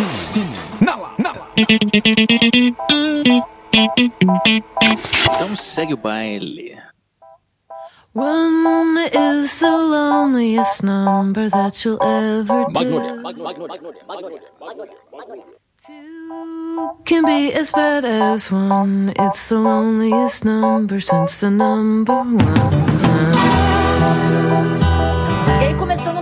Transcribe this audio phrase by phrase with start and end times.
[0.00, 1.46] Cine, cine, na lá, na lá.
[5.34, 6.78] Então segue o baile.
[8.14, 13.16] One is the loneliest number that you'll ever Magnolia.
[13.16, 13.30] do.
[15.86, 19.12] Two can be as bad as one.
[19.18, 23.69] It's the loneliest number since the number one.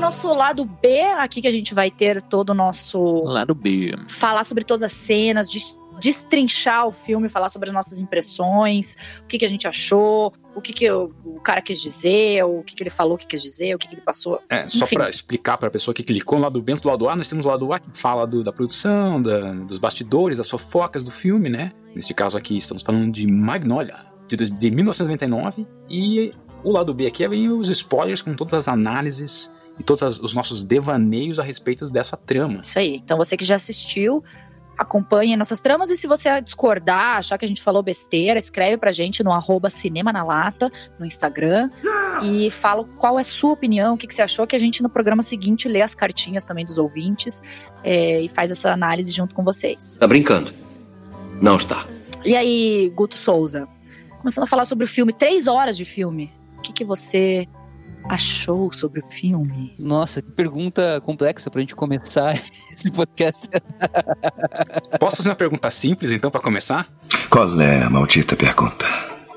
[0.08, 2.98] Nosso lado B, aqui que a gente vai ter todo o nosso.
[3.24, 3.94] Lado B.
[4.06, 9.26] Falar sobre todas as cenas, des- destrinchar o filme, falar sobre as nossas impressões, o
[9.26, 12.74] que, que a gente achou, o que, que o, o cara quis dizer, o que,
[12.74, 14.40] que ele falou que quis dizer, o que, que ele passou.
[14.48, 14.96] É, só Enfim.
[14.96, 17.48] pra explicar pra pessoa que clicou no lado B, do lado A, nós temos o
[17.50, 21.72] lado A que fala do- da produção, da- dos bastidores, das fofocas do filme, né?
[21.94, 23.94] Neste caso aqui, estamos falando de Magnolia,
[24.26, 25.66] de, de 1999.
[25.90, 26.32] E
[26.64, 30.18] o lado B aqui é bem os spoilers com todas as análises e todos as-
[30.18, 32.60] os nossos devaneios a respeito dessa trama.
[32.62, 32.96] Isso aí.
[32.96, 34.22] Então, você que já assistiu,
[34.76, 35.90] acompanhe nossas tramas.
[35.90, 39.70] E se você discordar, achar que a gente falou besteira, escreve pra gente no arroba
[39.70, 41.68] Cinema na Lata, no Instagram.
[42.22, 44.82] E fala qual é a sua opinião, o que, que você achou, que a gente
[44.82, 47.42] no programa seguinte lê as cartinhas também dos ouvintes
[47.82, 49.98] é, e faz essa análise junto com vocês.
[49.98, 50.52] Tá brincando?
[51.40, 51.84] Não está.
[52.24, 53.68] E aí, Guto Souza,
[54.18, 56.32] começando a falar sobre o filme, três horas de filme.
[56.56, 57.46] O que, que você
[58.04, 59.74] achou sobre o filme?
[59.78, 62.34] Nossa, que pergunta complexa pra gente começar
[62.72, 63.48] esse podcast.
[64.98, 66.88] Posso fazer uma pergunta simples, então, pra começar?
[67.30, 68.86] Qual é a maldita pergunta?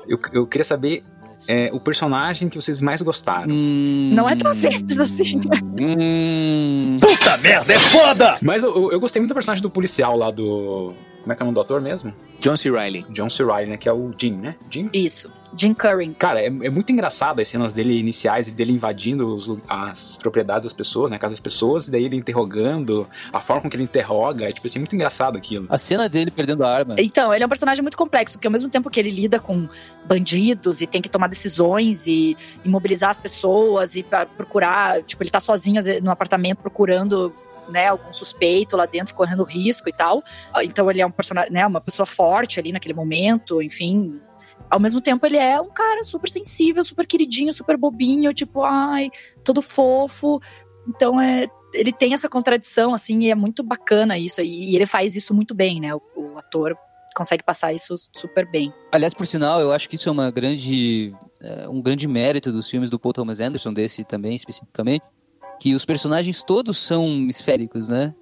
[0.08, 1.04] Eu, eu queria saber
[1.48, 3.48] é, o personagem que vocês mais gostaram.
[3.54, 5.40] Não é tão simples assim.
[5.80, 8.36] Hum, Puta merda, é foda!
[8.42, 10.94] Mas eu, eu- gostei muito do personagem do policial lá do.
[11.22, 12.12] Como é que é o nome do ator mesmo?
[12.40, 12.70] John C.
[12.70, 13.04] Reilly.
[13.10, 13.44] John C.
[13.44, 13.76] Reilly, né?
[13.76, 14.56] Que é o Jim, né?
[14.70, 14.88] Jim?
[14.92, 16.14] Isso, Jim Curry.
[16.18, 20.64] Cara, é, é muito engraçado as cenas dele iniciais e dele invadindo os as propriedades
[20.64, 21.16] das pessoas, né?
[21.16, 24.52] A casa das pessoas, e daí ele interrogando, a forma com que ele interroga, é
[24.52, 25.66] tipo assim, muito engraçado aquilo.
[25.68, 26.94] a cena dele perdendo a arma.
[26.98, 29.68] Então, ele é um personagem muito complexo, porque ao mesmo tempo que ele lida com
[30.04, 34.04] bandidos e tem que tomar decisões e imobilizar as pessoas e
[34.36, 37.34] procurar, tipo, ele tá sozinho no apartamento procurando,
[37.68, 40.22] né, algum suspeito lá dentro, correndo risco e tal.
[40.62, 44.20] Então ele é um personagem, né, uma pessoa forte ali naquele momento, enfim.
[44.70, 49.10] Ao mesmo tempo, ele é um cara super sensível, super queridinho, super bobinho, tipo, ai,
[49.44, 50.40] todo fofo.
[50.88, 51.46] Então é.
[51.74, 54.42] Ele tem essa contradição, assim, e é muito bacana isso.
[54.42, 55.94] E ele faz isso muito bem, né?
[55.94, 56.76] O, o ator
[57.14, 58.72] consegue passar isso super bem.
[58.90, 62.68] Aliás, por sinal, eu acho que isso é uma grande, é, um grande mérito dos
[62.68, 65.02] filmes do Paul Thomas Anderson, desse também especificamente,
[65.60, 68.14] que os personagens todos são esféricos, né?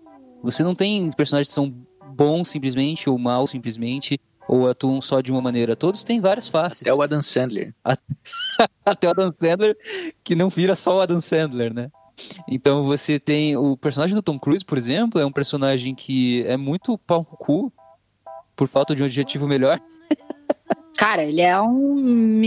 [0.43, 1.75] Você não tem personagens que são
[2.15, 4.19] bons simplesmente ou maus simplesmente
[4.49, 5.77] ou atuam só de uma maneira.
[5.77, 6.83] Todos têm várias faces.
[6.83, 7.75] Até o Adam Sandler.
[8.85, 9.77] Até o Adam Sandler,
[10.25, 11.91] que não vira só o Adam Sandler, né?
[12.49, 16.57] Então você tem o personagem do Tom Cruise, por exemplo, é um personagem que é
[16.57, 17.73] muito pau no cu,
[18.55, 19.81] por falta de um adjetivo melhor.
[20.97, 22.43] Cara, ele é um.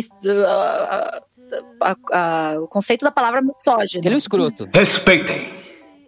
[0.46, 1.22] ah,
[1.82, 4.06] ah, ah, o conceito da palavra misógino.
[4.06, 4.70] Ele é um escroto.
[4.72, 5.50] Respeitem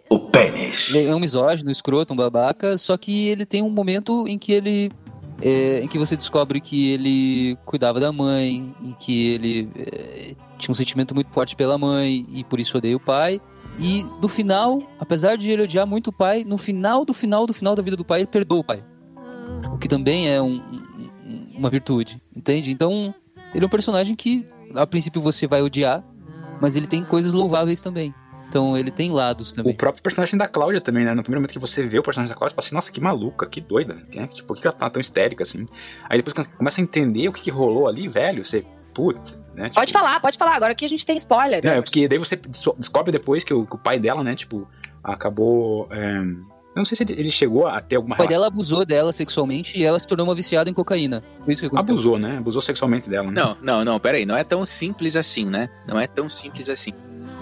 [0.08, 0.94] o pênis.
[0.94, 4.38] Ele é um misógino, um escroto, um babaca, só que ele tem um momento em
[4.38, 4.92] que ele.
[5.40, 10.72] É, em que você descobre que ele cuidava da mãe, em que ele é, tinha
[10.72, 13.40] um sentimento muito forte pela mãe e por isso odeia o pai.
[13.78, 17.52] E no final, apesar de ele odiar muito o pai, no final do final do
[17.52, 18.82] final da vida do pai, ele perdoa o pai.
[19.72, 22.70] O que também é um- um- uma virtude, entende?
[22.70, 23.14] Então,
[23.54, 26.02] ele é um personagem que a princípio você vai odiar,
[26.60, 28.14] mas ele tem coisas louváveis também.
[28.48, 29.72] Então, ele tem lados também.
[29.72, 31.12] O próprio personagem da Cláudia também, né?
[31.14, 33.00] No primeiro momento que você vê o personagem da Cláudia, você fala assim, nossa, que
[33.00, 33.94] maluca, que doida.
[34.14, 34.26] Né?
[34.28, 35.66] Tipo, por que ela tá tão histérica assim?
[36.08, 38.64] Aí depois quando começa a entender o que, que rolou ali, velho, você,
[38.94, 39.64] putz, né?
[39.64, 40.54] Tipo, Pode falar, pode falar.
[40.54, 41.66] Agora aqui a gente tem spoiler.
[41.66, 44.66] É, porque daí você des- descobre depois que o, que o pai dela, né, tipo,
[45.02, 45.88] acabou.
[45.90, 48.42] é, eu não sei se ele, ele chegou a ter alguma O pai relação.
[48.42, 51.22] dela abusou dela sexualmente e ela se tornou uma viciada em cocaína.
[51.42, 51.94] Foi isso que aconteceu.
[51.94, 52.36] Abusou, né?
[52.36, 53.40] Abusou sexualmente dela, né?
[53.42, 54.26] Não, não, não, peraí.
[54.26, 55.70] Não é tão simples assim, né?
[55.86, 56.92] Não é tão simples assim.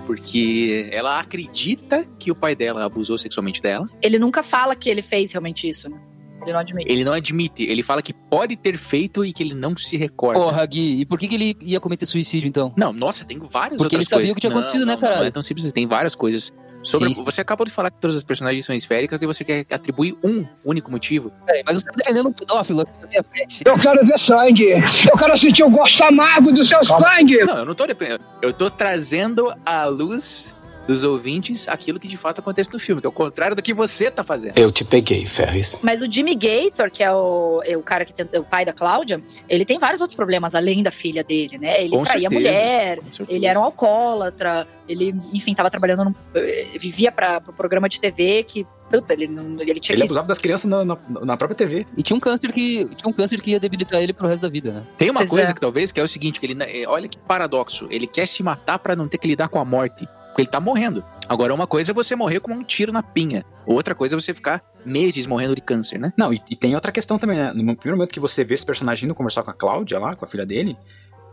[0.06, 3.86] Porque ela acredita que o pai dela abusou sexualmente dela.
[4.02, 5.98] Ele nunca fala que ele fez realmente isso, né?
[6.42, 6.92] Ele não admite.
[6.92, 7.62] Ele não admite.
[7.62, 10.38] Ele fala que pode ter feito e que ele não se recorda.
[10.38, 12.72] Porra, Gui, e por que, que ele ia cometer suicídio então?
[12.76, 14.32] Não, nossa, tem várias Porque outras ele sabia coisas.
[14.32, 15.20] o que tinha Não, acontecido, né, não, não, caralho?
[15.22, 16.52] Não é tão simples, tem várias coisas.
[16.84, 17.24] Sobre, Sim, sim.
[17.24, 20.46] Você acabou de falar que todas as personagens são esféricas e você quer atribuir um
[20.64, 21.32] único motivo.
[21.46, 23.62] Peraí, mas você tá defendendo um pedófilo aqui na minha frente.
[23.64, 24.70] Eu quero ver sangue.
[24.70, 27.44] Eu quero sentir o gosto amargo do seu sangue.
[27.44, 28.22] Não, eu não tô dependendo.
[28.42, 30.53] Eu tô trazendo à luz
[30.86, 33.72] dos ouvintes aquilo que de fato acontece no filme, que é o contrário do que
[33.72, 34.56] você tá fazendo.
[34.56, 35.80] Eu te peguei, Ferris.
[35.82, 38.72] Mas o Jimmy Gator, que é o, é o cara que tem, o pai da
[38.72, 41.82] Cláudia, ele tem vários outros problemas além da filha dele, né?
[41.82, 42.98] Ele Com traía a certeza, mulher,
[43.28, 48.00] ele era um alcoólatra, ele, enfim, tava trabalhando, num, eh, vivia para pro programa de
[48.00, 50.08] TV que, puta, ele, não, ele tinha Ele que...
[50.08, 51.86] abusava das crianças na, na, na própria TV.
[51.96, 54.48] E tinha um câncer que tinha um câncer que ia debilitar ele pro resto da
[54.48, 54.82] vida, né?
[54.98, 55.54] Tem uma Pois coisa é.
[55.54, 58.42] que talvez que é o seguinte, que ele eh, olha que paradoxo, ele quer se
[58.42, 61.04] matar pra não ter que lidar com a morte, porque ele tá morrendo.
[61.28, 64.34] Agora uma coisa é você morrer com um tiro na pinha, outra coisa é você
[64.34, 66.12] ficar meses morrendo de câncer, né?
[66.18, 67.52] Não, e, e tem outra questão também, né?
[67.52, 70.24] No primeiro momento que você vê esse personagem indo conversar com a Cláudia lá, com
[70.24, 70.76] a filha dele,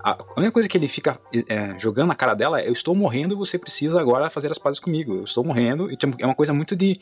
[0.03, 1.19] a única coisa que ele fica
[1.49, 4.57] é, jogando na cara dela é: eu estou morrendo e você precisa agora fazer as
[4.57, 5.15] pazes comigo.
[5.15, 5.91] Eu estou morrendo.
[5.91, 6.99] E tipo, é uma coisa muito de.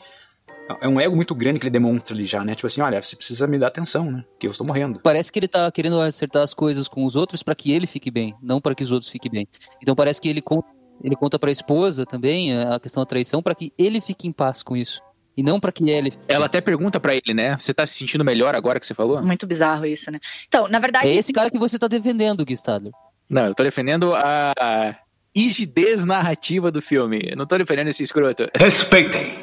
[0.80, 2.54] É um ego muito grande que ele demonstra ali já, né?
[2.54, 4.24] Tipo assim, olha, você precisa me dar atenção, né?
[4.30, 5.00] Porque eu estou morrendo.
[5.02, 8.10] Parece que ele tá querendo acertar as coisas com os outros pra que ele fique
[8.10, 9.48] bem, não pra que os outros fiquem bem.
[9.82, 10.68] Então parece que ele conta,
[11.02, 14.32] ele conta para a esposa também a questão da traição pra que ele fique em
[14.32, 15.02] paz com isso
[15.36, 17.56] e não pra que ele Ela até pergunta pra ele, né?
[17.58, 19.22] Você tá se sentindo melhor agora que você falou?
[19.22, 20.20] Muito bizarro isso, né?
[20.46, 21.08] Então, na verdade...
[21.08, 22.92] É esse cara que você tá defendendo, Gui Stadler.
[23.28, 24.94] Não, eu tô defendendo a a
[25.34, 27.28] rigidez narrativa do filme.
[27.30, 28.48] Eu não tô defendendo esse escroto.
[28.56, 29.38] Respeitem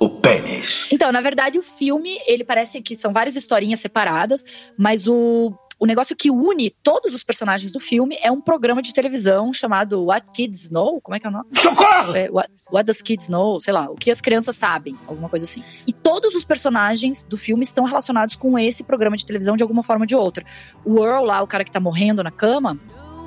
[0.00, 0.88] o pênis.
[0.92, 4.44] Então, na verdade, o filme, ele parece que são várias historinhas separadas,
[4.76, 8.92] mas o, o negócio que une todos os personagens do filme é um programa de
[8.92, 11.00] televisão chamado What Kids Know.
[11.00, 11.46] Como é que é o nome?
[11.54, 12.16] Socorro!
[12.16, 13.60] É, What, What Does Kids Know?
[13.60, 15.62] Sei lá, o que as crianças sabem, alguma coisa assim.
[15.86, 19.82] E todos os personagens do filme estão relacionados com esse programa de televisão de alguma
[19.82, 20.44] forma ou de outra.
[20.84, 22.78] O Earl, lá, o cara que tá morrendo na cama,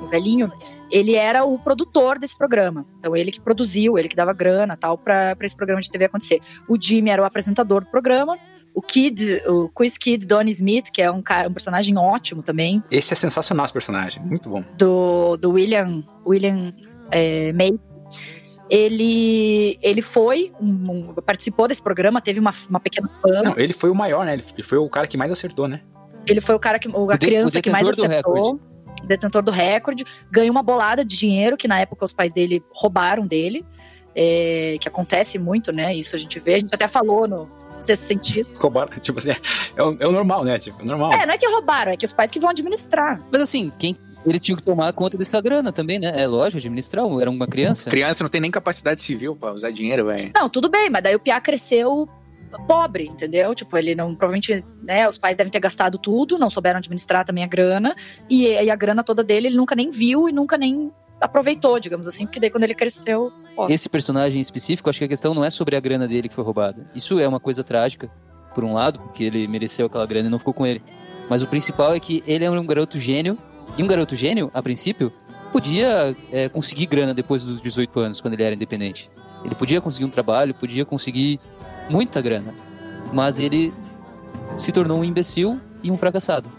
[0.02, 0.52] o velhinho,
[0.90, 2.84] ele era o produtor desse programa.
[2.98, 6.40] Então, ele que produziu, ele que dava grana tal, pra esse programa de TV acontecer.
[6.68, 8.36] O Jimmy era o apresentador do programa.
[8.74, 12.82] O Kid, o Quiz Kid Donnie Smith, que é um, cara, um personagem ótimo também,
[12.90, 14.22] Esse é sensacional, esse personagem.
[14.24, 14.64] Muito bom.
[14.78, 16.72] do, do William, William
[17.10, 17.78] é, May.
[18.70, 23.42] Ele, ele foi, um- um- participou desse programa, teve uma, uma pequena fama.
[23.42, 24.32] Não, ele foi o maior, né?
[24.34, 25.82] Ele foi o cara que mais acertou, né?
[26.26, 28.58] Ele foi o cara que, o- a O criança que mais acertou.
[29.04, 30.04] Detentor do recorde.
[30.30, 33.64] Ganhou uma bolada de dinheiro que na época os pais dele roubaram dele.
[34.14, 35.94] é, que acontece muito, né?
[35.94, 36.54] Isso a gente vê.
[36.56, 37.48] A gente até falou no
[37.82, 38.48] sexto sentido.
[38.58, 39.30] Roubaram, tipo assim,
[39.76, 40.58] é o, é o normal, né?
[40.58, 41.12] Tipo, é normal.
[41.12, 43.22] É, não é que roubaram, é que os pais que vão administrar.
[43.30, 46.12] Mas assim, quem eles tinham que tomar conta dessa grana também, né?
[46.14, 47.90] É lógico, administrar, era uma criança.
[47.90, 50.30] Criança não tem nem capacidade civil pra usar dinheiro, velho.
[50.34, 52.08] Não, tudo bem, mas daí o Piá cresceu
[52.66, 53.54] pobre, entendeu?
[53.54, 57.44] Tipo, ele não, provavelmente, né, os pais devem ter gastado tudo, não souberam administrar também
[57.44, 57.94] a grana,
[58.28, 62.06] e, e a grana toda dele ele nunca nem viu e nunca nem aproveitou, digamos
[62.08, 65.32] assim, porque daí quando ele cresceu, ó, Esse personagem em específico, acho que a questão
[65.32, 66.86] não é sobre a grana dele que foi roubada.
[66.94, 68.10] Isso é uma coisa trágica,
[68.54, 70.82] por um lado, porque ele mereceu aquela grana e não ficou com ele.
[71.30, 73.38] Mas o principal é que ele é um garoto gênio,
[73.78, 75.10] e um garoto gênio, a princípio,
[75.50, 79.08] podia é, conseguir grana depois dos 18 anos, quando ele era independente.
[79.44, 81.40] Ele podia conseguir um trabalho, podia conseguir
[81.88, 82.54] muita grana.
[83.12, 83.72] Mas ele
[84.56, 86.50] se tornou um imbecil e um fracassado.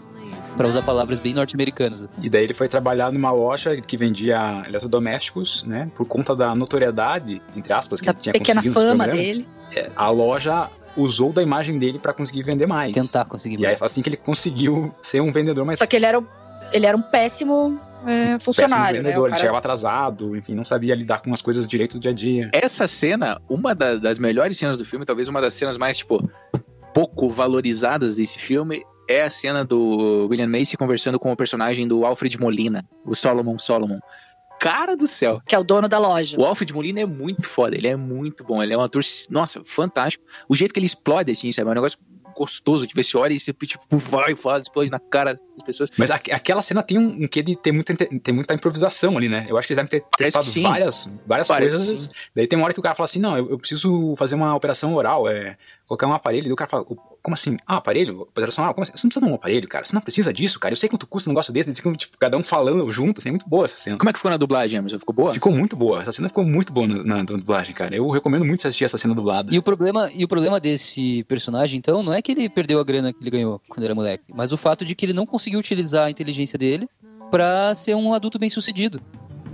[0.56, 2.08] Para usar palavras bem norte-americanas.
[2.22, 5.90] E daí ele foi trabalhar numa loja que vendia eletrodomésticos, né?
[5.96, 9.22] Por conta da notoriedade, entre aspas, que da ele tinha pequena conseguido nesse fama programa,
[9.26, 9.48] dele.
[9.96, 12.92] A loja usou da imagem dele pra conseguir vender mais.
[12.92, 13.82] Tentar conseguir E aí mais.
[13.82, 16.26] assim que ele conseguiu ser um vendedor mais Só que ele era, um-
[16.72, 19.08] ele era um péssimo é, péssimo funcionário, né?
[19.08, 19.22] vendedor.
[19.22, 22.10] O Ele cara- chegava atrasado, enfim, não sabia lidar com as coisas direito do dia
[22.12, 22.50] a dia.
[22.52, 26.30] Essa cena, uma da- das melhores cenas do filme, talvez uma das cenas mais, tipo,
[26.92, 32.04] pouco valorizadas desse filme, é a cena do William Macy conversando com o personagem do
[32.04, 33.98] Alfred Molina, o Solomon Solomon.
[34.60, 35.42] Cara do céu.
[35.46, 36.38] que é o dono da loja.
[36.40, 39.62] O Alfred Molina é muito foda, ele é muito bom, ele é um ator, nossa,
[39.64, 40.24] fantástico.
[40.48, 41.68] O jeito que ele explode, assim, sabe?
[41.68, 41.98] É um negócio
[42.36, 45.90] gostoso de ver, você olha e você, tipo, vai, fala, explode na cara das pessoas.
[45.96, 49.28] Mas a- aquela cena tem um, um quê de ter muita, tem muita improvisação ali,
[49.28, 49.46] né?
[49.48, 52.10] Eu acho que eles devem ter Parece testado várias, várias Parece coisas.
[52.34, 54.52] Daí tem uma hora que o cara fala assim: não, eu, eu preciso fazer uma
[54.54, 56.48] operação oral, é, colocar um aparelho.
[56.48, 57.56] E o cara fala: como assim?
[57.66, 58.22] Ah, aparelho?
[58.22, 58.74] Operação oral?
[58.74, 58.92] Como assim?
[58.96, 59.84] Você não precisa de um aparelho, cara.
[59.84, 60.72] Você não precisa disso, cara.
[60.72, 61.68] Eu sei quanto custa um negócio desse.
[61.68, 63.96] Eles ficam, tipo, cada um falando junto, assim, é muito boa essa cena.
[63.98, 64.98] Como é que ficou na dublagem, Emerson?
[64.98, 65.32] Ficou boa?
[65.32, 66.02] Ficou muito boa.
[66.02, 67.94] Essa cena ficou muito boa na, na dublagem, cara.
[67.94, 69.54] Eu recomendo muito você assistir essa cena dublada.
[69.54, 72.84] E o problema, e o problema desse personagem, então, não é que ele perdeu a
[72.84, 75.58] grana que ele ganhou quando era moleque, mas o fato de que ele não conseguiu
[75.58, 76.88] utilizar a inteligência dele
[77.30, 79.00] pra ser um adulto bem sucedido,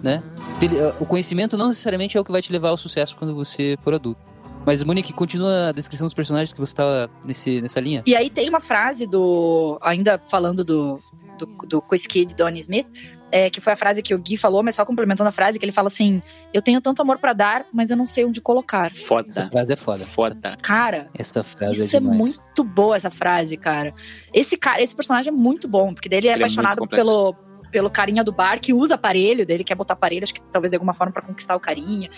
[0.02, 0.22] né?
[0.60, 3.76] Ele- O conhecimento não necessariamente é o que vai te levar ao sucesso quando você
[3.82, 4.20] for adulto.
[4.66, 8.02] Mas, Monique, continua a descrição dos personagens que você tava nesse, nessa linha.
[8.06, 9.78] E aí tem uma frase do.
[9.82, 11.00] Ainda falando do,
[11.38, 12.86] do, do Quiz Kid Donnie Smith,
[13.32, 15.64] é, que foi a frase que o Gui falou, mas só complementando a frase, que
[15.64, 18.92] ele fala assim: Eu tenho tanto amor pra dar, mas eu não sei onde colocar.
[18.92, 19.48] Essa Foda.
[19.50, 20.06] frase é foda.
[20.06, 20.56] Foda.
[20.62, 23.94] Cara, Essa frase isso é é, muito boa, essa frase, cara.
[24.32, 27.04] Esse cara, esse personagem é muito bom, porque dele é Ele é apaixonado complexo.
[27.04, 27.34] pelo,
[27.70, 30.76] pelo carinha do bar, que usa aparelho, dele quer botar aparelho, acho que talvez de
[30.76, 32.10] alguma forma pra conquistar o carinha.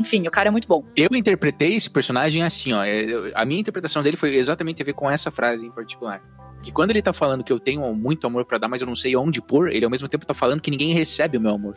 [0.00, 0.84] Enfim, o cara é muito bom.
[0.96, 2.82] Eu interpretei esse personagem assim, ó.
[2.82, 6.22] é, A minha interpretação dele foi exatamente a ver com essa frase em particular.
[6.62, 8.96] Que quando ele tá falando que eu tenho muito amor pra dar, mas eu não
[8.96, 11.74] sei onde pôr, ele ao mesmo tempo tá falando que ninguém recebe o meu amor.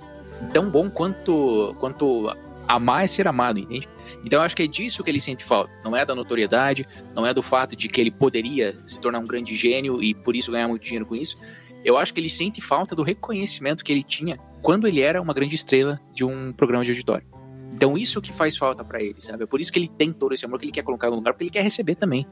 [0.53, 2.35] Tão bom quanto, quanto
[2.67, 3.87] amar é ser amado, entende?
[4.25, 5.71] Então eu acho que é disso que ele sente falta.
[5.83, 9.27] Não é da notoriedade, não é do fato de que ele poderia se tornar um
[9.27, 11.37] grande gênio e por isso ganhar muito dinheiro com isso.
[11.83, 15.33] Eu acho que ele sente falta do reconhecimento que ele tinha quando ele era uma
[15.33, 17.32] grande estrela de um programa de auditório.
[17.75, 19.43] Então isso que faz falta pra ele, sabe?
[19.43, 21.33] É por isso que ele tem todo esse amor que ele quer colocar no lugar,
[21.33, 22.25] porque ele quer receber também.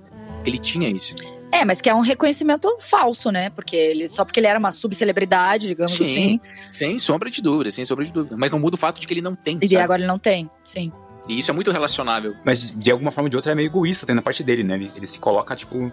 [0.46, 1.14] Ele tinha isso.
[1.52, 3.50] É, mas que é um reconhecimento falso, né?
[3.50, 7.70] Porque ele só porque ele era uma subcelebridade, digamos Sim, assim, Sem sombra de dúvida,
[7.70, 8.36] sem sombra de dúvida.
[8.38, 9.60] Mas não muda o fato de que ele não tem.
[9.62, 9.82] e sabe?
[9.82, 10.50] agora ele não tem.
[10.64, 10.92] Sim.
[11.28, 12.36] E isso é muito relacionável.
[12.44, 14.76] Mas de alguma forma ou de outra é meio egoísta tem na parte dele, né?
[14.76, 15.92] Ele, ele se coloca, tipo.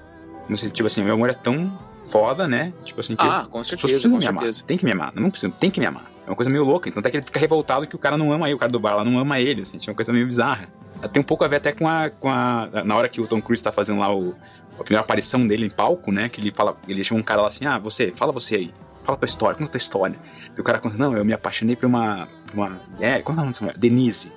[0.49, 2.73] Não sei, tipo assim, meu amor é tão foda, né?
[2.83, 4.45] Tipo assim, que Ah, com certeza, com me amar.
[4.45, 4.65] certeza.
[4.67, 5.13] Tem que me amar.
[5.15, 6.11] Não precisa, tem que me amar.
[6.29, 6.91] É uma coisa meio louca.
[6.91, 8.79] Então até que ele fica revoltado que o cara não ama ele, o cara do
[8.79, 9.79] bar lá não ama ele, assim.
[9.87, 10.69] É uma coisa meio bizarra.
[11.11, 12.69] Tem um pouco a ver até com a, com a.
[12.85, 14.35] Na hora que o Tom Cruise tá fazendo lá o,
[14.79, 16.29] a primeira aparição dele em palco, né?
[16.29, 16.77] Que ele fala.
[16.87, 18.75] Ele chama um cara lá assim, ah, você, fala você aí.
[19.05, 20.19] Fala tua história, conta tua história.
[20.55, 22.29] E o cara conta, não, eu me apaixonei por uma.
[22.47, 23.79] Por uma mulher, qual é o nome dessa mulher?
[23.79, 24.31] Denise.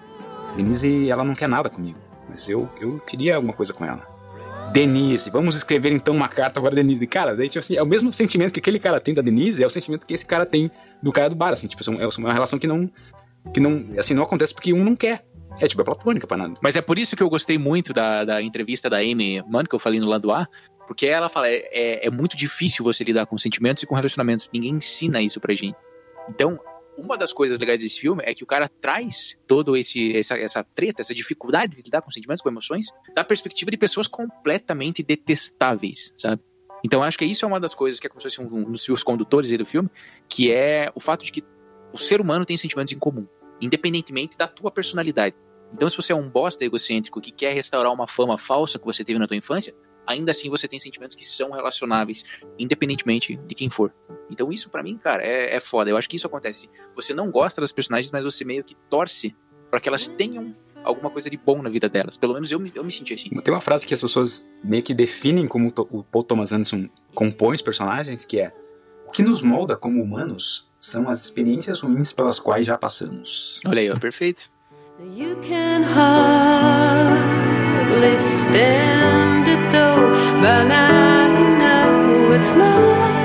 [0.56, 2.00] Denise, ela não quer nada comigo.
[2.30, 4.08] Mas eu, eu queria alguma coisa com ela.
[4.72, 7.06] Denise, vamos escrever então uma carta para Denise.
[7.06, 9.68] Cara, daí, tipo assim, é o mesmo sentimento que aquele cara tem da Denise, é
[9.68, 10.72] o sentimento que esse cara tem
[11.02, 12.90] do cara do bar, assim, tipo, é uma relação que não,
[13.54, 15.26] que não, assim, não acontece porque um não quer.
[15.60, 16.54] É, tipo, é platônica pra nada.
[16.62, 19.76] Mas é por isso que eu gostei muito da, da entrevista da Amy Mann, que
[19.76, 20.48] eu falei no lado A,
[20.88, 24.50] porque ela fala, é, é, é muito difícil você lidar com sentimentos e com relacionamentos.
[24.54, 25.76] Ninguém ensina isso pra gente.
[26.30, 26.58] Então,
[26.98, 30.64] uma das coisas legais desse filme é que o cara traz todo esse essa, essa
[30.64, 36.14] treta, essa dificuldade de lidar com sentimentos, com emoções, da perspectiva de pessoas completamente detestáveis,
[36.16, 36.42] sabe?
[36.84, 38.72] Então, acho que isso é uma das coisas que é como se fosse um, um
[38.72, 39.90] dos fios condutores aí do filme,
[40.28, 41.44] que é o fato de que
[41.94, 43.28] o ser humano tem sentimentos em comum,
[43.60, 45.36] independentemente da tua personalidade.
[45.74, 49.04] Então, se você é um bosta egocêntrico que quer restaurar uma fama falsa que você
[49.04, 49.74] teve na tua infância,
[50.06, 52.24] ainda assim você tem sentimentos que são relacionáveis,
[52.58, 53.94] independentemente de quem for.
[54.30, 55.90] Então, isso pra mim, cara, é, é foda.
[55.90, 56.70] Eu acho que isso acontece.
[56.96, 59.36] Você não gosta das personagens, mas você meio que torce
[59.70, 62.18] para que elas tenham alguma coisa de bom na vida delas.
[62.18, 63.30] Pelo menos eu me, eu me senti assim.
[63.30, 67.56] Tem uma frase que as pessoas meio que definem como o Paul Thomas Anderson compõe
[67.56, 68.54] os personagens, que é
[69.08, 73.60] o que nos molda como humanos são as experiências ruins pelas quais já passamos.
[73.66, 74.50] Olha aí, ó, perfeito.
[75.16, 77.24] You can hardly
[78.16, 80.12] stand it though,
[80.42, 80.68] but
[81.40, 83.21] you know it's not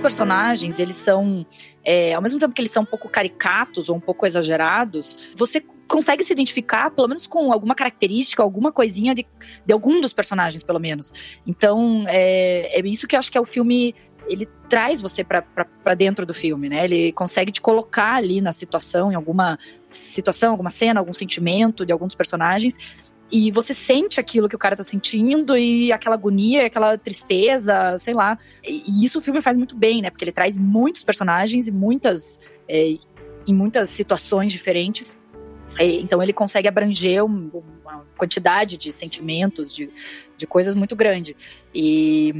[0.00, 1.46] personagens, eles são,
[1.84, 5.62] é, ao mesmo tempo que eles são um pouco caricatos ou um pouco exagerados, você
[5.86, 9.26] consegue se identificar, pelo menos com alguma característica, alguma coisinha de,
[9.64, 11.12] de algum dos personagens, pelo menos.
[11.46, 13.94] Então, é, é isso que eu acho que é o filme.
[14.28, 15.44] Ele traz você pra
[15.96, 16.84] dentro do filme, né?
[16.84, 19.58] Ele consegue te colocar ali na situação, em alguma
[19.90, 22.78] situação, alguma cena, algum sentimento de algum dos personagens.
[23.32, 28.12] E você sente aquilo que o cara tá sentindo e aquela agonia, aquela tristeza, sei
[28.14, 28.36] lá.
[28.64, 30.10] E, e isso o filme faz muito bem, né?
[30.10, 32.40] Porque ele traz muitos personagens e muitas.
[32.68, 32.96] é,
[33.46, 35.18] em muitas situações diferentes.
[35.78, 37.50] É, Então ele consegue abranger um-
[37.82, 39.88] uma quantidade de sentimentos, de,
[40.36, 41.34] de coisas muito grande.
[41.74, 42.32] E,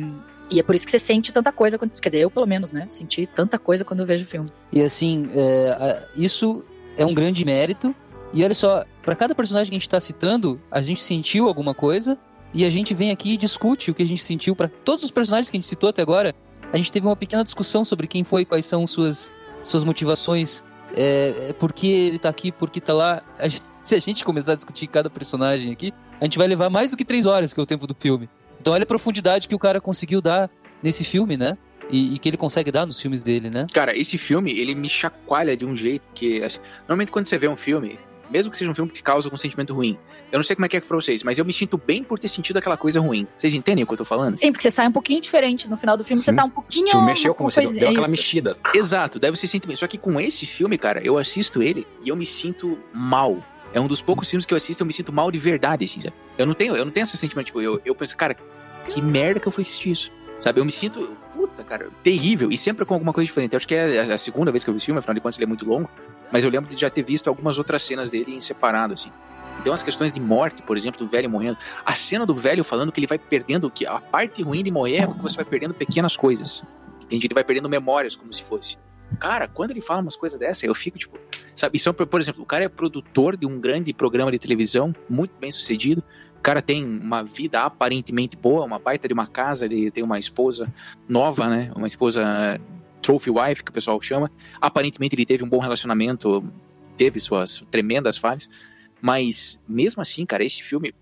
[0.50, 1.78] e é por isso que você sente tanta coisa.
[1.78, 2.87] Quer dizer, eu pelo menos, né?
[2.90, 4.50] Senti tanta coisa quando eu vejo o filme.
[4.73, 6.64] E assim, é, isso
[6.97, 7.94] é um grande mérito.
[8.33, 11.75] E olha só, pra cada personagem que a gente tá citando, a gente sentiu alguma
[11.75, 12.17] coisa
[12.55, 15.11] e a gente vem aqui e discute o que a gente sentiu Pra todos os
[15.11, 16.35] personagens que a gente citou até agora.
[16.73, 19.33] A gente teve uma pequena discussão sobre quem foi, quais são suas
[19.63, 23.23] suas motivações, é, é, por que ele tá aqui, por que tá lá.
[23.39, 26.71] A gente- se a gente começar a discutir cada personagem aqui, a gente vai levar
[26.71, 28.29] mais do que três horas, que é o tempo do filme.
[28.61, 30.51] Então olha a profundidade que o cara conseguiu dar
[30.83, 31.57] nesse filme, né?
[31.91, 33.67] E, e que ele consegue dar nos filmes dele, né?
[33.73, 36.43] Cara, esse filme, ele me chacoalha de um jeito que.
[36.43, 37.99] assim, normalmente quando você vê um filme,
[38.31, 39.99] mesmo que seja um filme que te causa algum sentimento ruim,
[40.31, 42.19] eu não sei como é que é pra vocês, mas eu me sinto bem por
[42.19, 43.27] ter sentido aquela coisa ruim.
[43.37, 44.35] Vocês entendem o que eu tô falando?
[44.37, 45.69] Sim, porque você sai um pouquinho diferente.
[45.69, 46.37] No final do filme, você Sim.
[46.37, 46.87] tá um pouquinho.
[46.87, 48.11] Tipo, mexeu com você, coisinha- deu aquela isso.
[48.17, 48.57] mexida.
[48.75, 49.79] Exato, deve ser sentimento.
[49.79, 53.43] Só que com esse filme, cara, eu assisto ele e eu me sinto mal.
[53.73, 55.85] É um dos poucos filmes que eu assisto e eu me sinto mal de verdade,
[55.85, 56.15] assim, sabe?
[56.37, 58.37] Eu não tenho, eu não tenho esse sentimento, tipo, eu, eu penso, cara,
[58.89, 60.11] que merda que eu fui assistir isso.
[60.41, 62.51] Sabe, eu me sinto, puta, cara, terrível.
[62.51, 63.53] E sempre com alguma coisa diferente.
[63.53, 65.21] Eu acho que é a- a segunda vez que eu vi esse filme, afinal de
[65.21, 65.89] contas ele é muito longo.
[66.33, 69.11] Mas eu lembro de já ter visto algumas outras cenas dele em separado, assim.
[69.61, 71.59] Então as questões de morte, por exemplo, do velho morrendo.
[71.85, 74.99] A cena do velho falando que ele vai perdendo, que a parte ruim de morrer
[74.99, 76.63] é que você vai perdendo pequenas coisas.
[77.03, 77.27] Entende?
[77.27, 78.79] Ele vai perdendo memórias, como se fosse.
[79.19, 81.19] Cara, quando ele fala umas coisas dessa, eu fico tipo.
[81.55, 85.33] Sabe, são, por exemplo, o cara é produtor de um grande programa de televisão, muito
[85.39, 86.03] bem sucedido,
[86.41, 90.19] O cara tem uma vida aparentemente boa, uma baita de uma casa, ele tem uma
[90.19, 90.73] esposa
[91.07, 91.71] nova, né?
[91.77, 92.59] Uma esposa
[93.00, 94.30] trophy wife, que o pessoal chama.
[94.61, 96.45] Aparentemente ele teve um bom relacionamento,
[96.97, 98.49] teve suas tremendas falhas.
[99.00, 100.95] Mas, mesmo assim, cara, esse filme,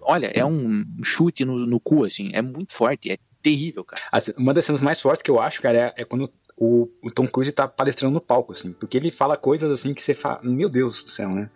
[0.00, 2.30] olha, é um chute no, no cu, assim.
[2.32, 4.02] É muito forte, é terrível, cara.
[4.10, 7.10] Assim, uma das cenas mais fortes que eu acho, cara, é, é quando o, o,
[7.10, 8.72] Tom Cruise tá palestrando no palco, assim.
[8.72, 11.50] Porque ele fala coisas, assim, que você fala, meu Deus do céu, né?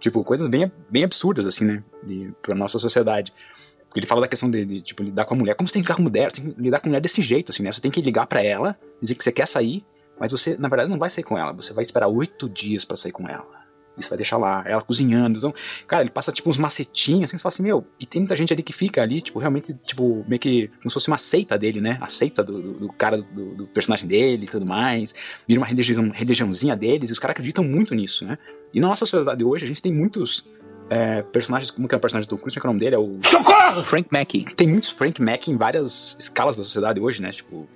[0.00, 1.84] Tipo, coisas bem, bem absurdas, assim, né?
[2.04, 3.32] De, pra nossa sociedade.
[3.90, 5.56] Porque ele fala da questão de, de, tipo, lidar com a mulher.
[5.56, 6.30] Como você tem que lidar com a mulher?
[6.30, 7.72] Você tem que lidar com a mulher desse jeito, assim, né?
[7.72, 9.84] Você tem que ligar para ela, dizer que você quer sair,
[10.18, 11.52] mas você, na verdade, não vai sair com ela.
[11.54, 13.48] Você vai esperar oito dias para sair com ela.
[13.98, 15.38] E você vai deixar lá, ela cozinhando.
[15.38, 15.52] Então,
[15.88, 18.52] cara, ele passa, tipo, uns macetinhos, assim, você fala assim, meu, e tem muita gente
[18.52, 21.80] ali que fica ali, tipo, realmente, tipo, meio que como se fosse uma seita dele,
[21.80, 21.98] né?
[22.00, 25.16] A seita do, do, do cara, do, do, personagem dele e tudo mais.
[25.48, 28.38] Vira uma religião, religiãozinha deles, e os caras acreditam muito nisso, né?
[28.72, 30.48] E na nossa sociedade hoje, a gente tem muitos
[30.90, 32.96] é, personagens, como que é o personagem do Tom Cruise, que é o nome dele?
[32.96, 33.18] É o...
[33.22, 33.84] Socorro!
[33.84, 34.44] Frank Mackey.
[34.56, 37.30] Tem muitos Frank Mackey em várias escalas da sociedade hoje, né?
[37.30, 37.68] Tipo,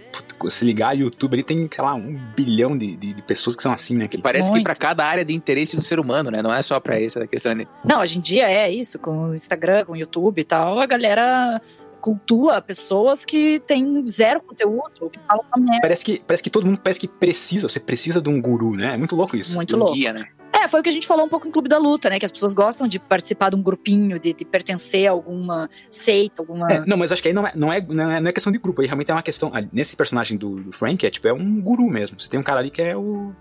[0.48, 3.72] se ligar YouTube, ele tem, sei lá, um bilhão de, de, de pessoas que são
[3.72, 4.08] assim, né?
[4.08, 4.62] Que parece Muito.
[4.62, 6.42] que para cada área de interesse do ser humano, né?
[6.42, 7.54] Não é só para essa questão.
[7.54, 7.68] De...
[7.84, 10.86] Não, hoje em dia é isso, com o Instagram, com o YouTube e tal, a
[10.86, 11.60] galera
[12.00, 15.80] cultua pessoas que têm zero conteúdo, que falam só merda.
[15.80, 18.94] Parece que, parece que todo mundo parece que precisa, você precisa de um guru, né?
[18.94, 19.54] É muito louco isso.
[19.54, 19.94] Muito um louco.
[19.94, 20.26] Guia, né?
[20.54, 22.18] É, foi o que a gente falou um pouco em Clube da Luta, né?
[22.18, 26.42] Que as pessoas gostam de participar de um grupinho, de, de pertencer a alguma seita,
[26.42, 26.70] alguma.
[26.72, 28.52] É, não, mas acho que aí não é, não é, não é, não é questão
[28.52, 29.52] de grupo, aí realmente é uma questão.
[29.72, 32.18] Nesse personagem do, do Frank, é tipo, é um guru mesmo.
[32.20, 33.32] Você tem um cara ali que é o.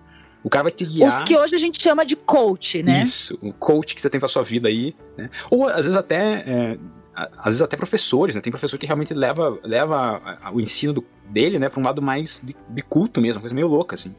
[0.44, 1.20] O cara vai te guiar.
[1.20, 3.04] Os que hoje a gente chama de coach, né?
[3.04, 5.30] Isso, o coach que você tem pra sua vida aí, né?
[5.50, 6.44] Ou às vezes até.
[6.46, 6.78] É,
[7.16, 8.42] às vezes até professores, né?
[8.42, 12.42] Tem professor que realmente leva, leva o ensino do, dele, né, pra um lado mais
[12.44, 14.12] de, de culto mesmo, coisa meio louca, assim.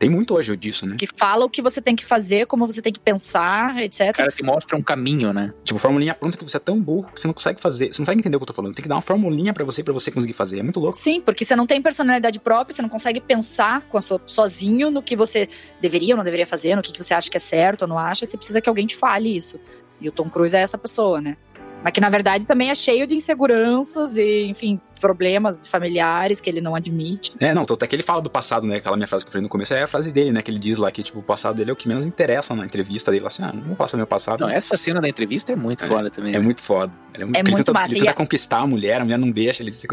[0.00, 0.96] Tem muito hoje disso, né?
[0.98, 4.08] Que fala o que você tem que fazer, como você tem que pensar, etc.
[4.08, 5.52] O cara te mostra um caminho, né?
[5.62, 7.92] Tipo, formulinha pronta que você é tão burro que você não consegue fazer.
[7.92, 8.74] Você não consegue entender o que eu tô falando.
[8.74, 10.60] Tem que dar uma formulinha para você para você conseguir fazer.
[10.60, 10.96] É muito louco.
[10.96, 14.90] Sim, porque você não tem personalidade própria, você não consegue pensar com a sua, sozinho
[14.90, 15.50] no que você
[15.82, 17.98] deveria ou não deveria fazer, no que, que você acha que é certo ou não
[17.98, 18.24] acha.
[18.24, 19.60] Você precisa que alguém te fale isso.
[20.00, 21.36] E o Tom Cruise é essa pessoa, né?
[21.84, 26.60] Mas que na verdade também é cheio de inseguranças e, enfim, problemas familiares que ele
[26.60, 27.32] não admite.
[27.40, 28.76] É, não, até que ele fala do passado, né?
[28.76, 30.42] Aquela minha frase que eu falei no começo é a frase dele, né?
[30.42, 32.64] Que ele diz lá que, tipo, o passado dele é o que menos interessa na
[32.64, 33.26] entrevista dele.
[33.26, 34.40] Assim, ah, não vou passar meu passado.
[34.40, 36.34] Não, essa cena da entrevista é muito é, foda também.
[36.34, 36.44] É né?
[36.44, 36.92] muito foda.
[37.14, 37.94] Ele é, muito, é ele muito tenta, massa.
[37.94, 39.88] Ele tenta conquistar a mulher, a mulher não deixa ele ser,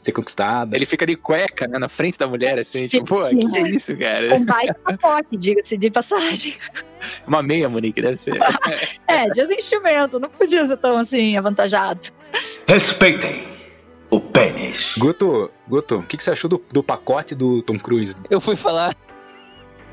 [0.00, 0.76] ser conquistada.
[0.76, 1.78] Ele fica de cueca, né?
[1.78, 2.98] Na frente da mulher, assim, Sim.
[2.98, 4.34] tipo, pô, que, que é isso, cara?
[4.34, 6.56] Um baita pacote, diga-se de passagem.
[7.26, 8.38] Uma meia, Monique, deve ser.
[9.06, 12.08] é, de enchimento, não podia ser tão assim, avantajado.
[12.66, 13.57] Respeitem
[14.10, 14.94] o pênis.
[14.96, 18.14] Guto, Guto, o que, que você achou do, do pacote do Tom Cruise?
[18.30, 18.94] Eu fui falar.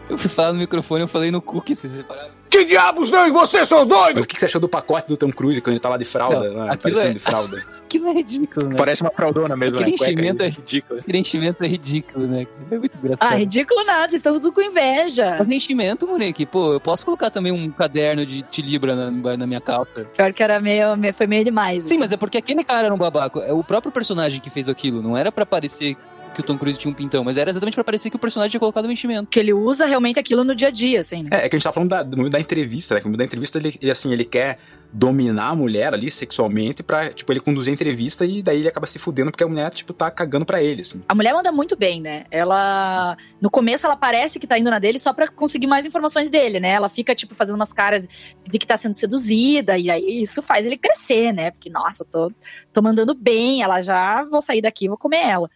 [0.10, 2.35] Eu fui falar no microfone, eu falei no cookie, vocês repararam?
[2.49, 3.27] Que diabos não?
[3.27, 4.15] E você, seu doido?
[4.15, 6.05] Mas o que você achou do pacote do Tom Cruise quando ele tá lá de
[6.05, 7.13] fralda, não, lá, aparecendo é...
[7.13, 7.65] de fralda?
[7.84, 8.75] Aquilo é ridículo, né?
[8.77, 10.03] Parece uma fraldona mesmo, Aquele né?
[10.03, 10.99] enchimento é ridículo.
[10.99, 12.47] Aquele enchimento é ridículo, né?
[12.71, 13.34] É muito engraçado.
[13.34, 15.36] Ah, ridículo nada, vocês estão tudo com inveja.
[15.38, 19.62] Mas enchimento, Monique, pô, eu posso colocar também um caderno de tilibra na, na minha
[19.62, 20.05] calça.
[20.15, 21.84] Pior que era meio, foi meio demais.
[21.84, 21.99] Sim, assim.
[21.99, 23.39] mas é porque aquele cara era um babaco.
[23.39, 25.97] É o próprio personagem que fez aquilo, não era para parecer
[26.36, 28.52] que o Tom Cruise tinha um pintão, mas era exatamente para parecer que o personagem
[28.52, 29.28] tinha colocado um enchimento.
[29.30, 31.24] Que ele usa realmente aquilo no dia a dia, assim.
[31.24, 31.30] Né?
[31.32, 33.02] É, é que a gente tá falando da, do momento da entrevista, né?
[33.02, 34.60] Que no momento da entrevista ele, ele, assim, ele quer
[34.91, 38.86] dominar a mulher ali sexualmente pra, tipo, ele conduzir a entrevista e daí ele acaba
[38.88, 41.02] se fudendo porque a mulher, tipo, tá cagando pra ele, assim.
[41.10, 42.24] A mulher manda muito bem, né?
[42.32, 46.30] Ela, no começo, ela parece que tá indo na dele só pra conseguir mais informações
[46.30, 46.69] dele, né?
[46.69, 48.08] Ela fica, tipo, fazendo umas caras
[48.48, 51.52] de que tá sendo seduzida e aí isso faz ele crescer, né?
[51.52, 52.32] Porque, nossa, tô,
[52.71, 55.50] tô mandando bem, ela já, vou sair daqui, vou comer ela.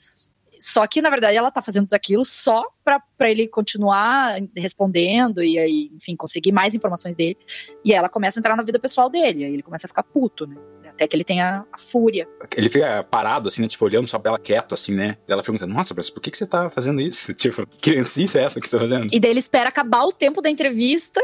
[0.60, 5.58] Só que, na verdade, ela tá fazendo tudo aquilo só para ele continuar respondendo e
[5.58, 7.38] aí, enfim, conseguir mais informações dele.
[7.84, 10.45] E ela começa a entrar na vida pessoal dele, aí ele começa a ficar puto,
[10.45, 10.56] né?
[10.88, 12.28] Até que ele tem a, a fúria.
[12.58, 13.69] Ele fica parado, assim, né?
[13.69, 15.15] Tipo, olhando só pra ela quieto, assim, né?
[15.30, 17.34] Ela pergunta, nossa, mas por que, que você tá fazendo isso?
[17.39, 19.08] Tipo, que criancice é essa que você tá fazendo?
[19.10, 21.22] E daí ele espera acabar o tempo da entrevista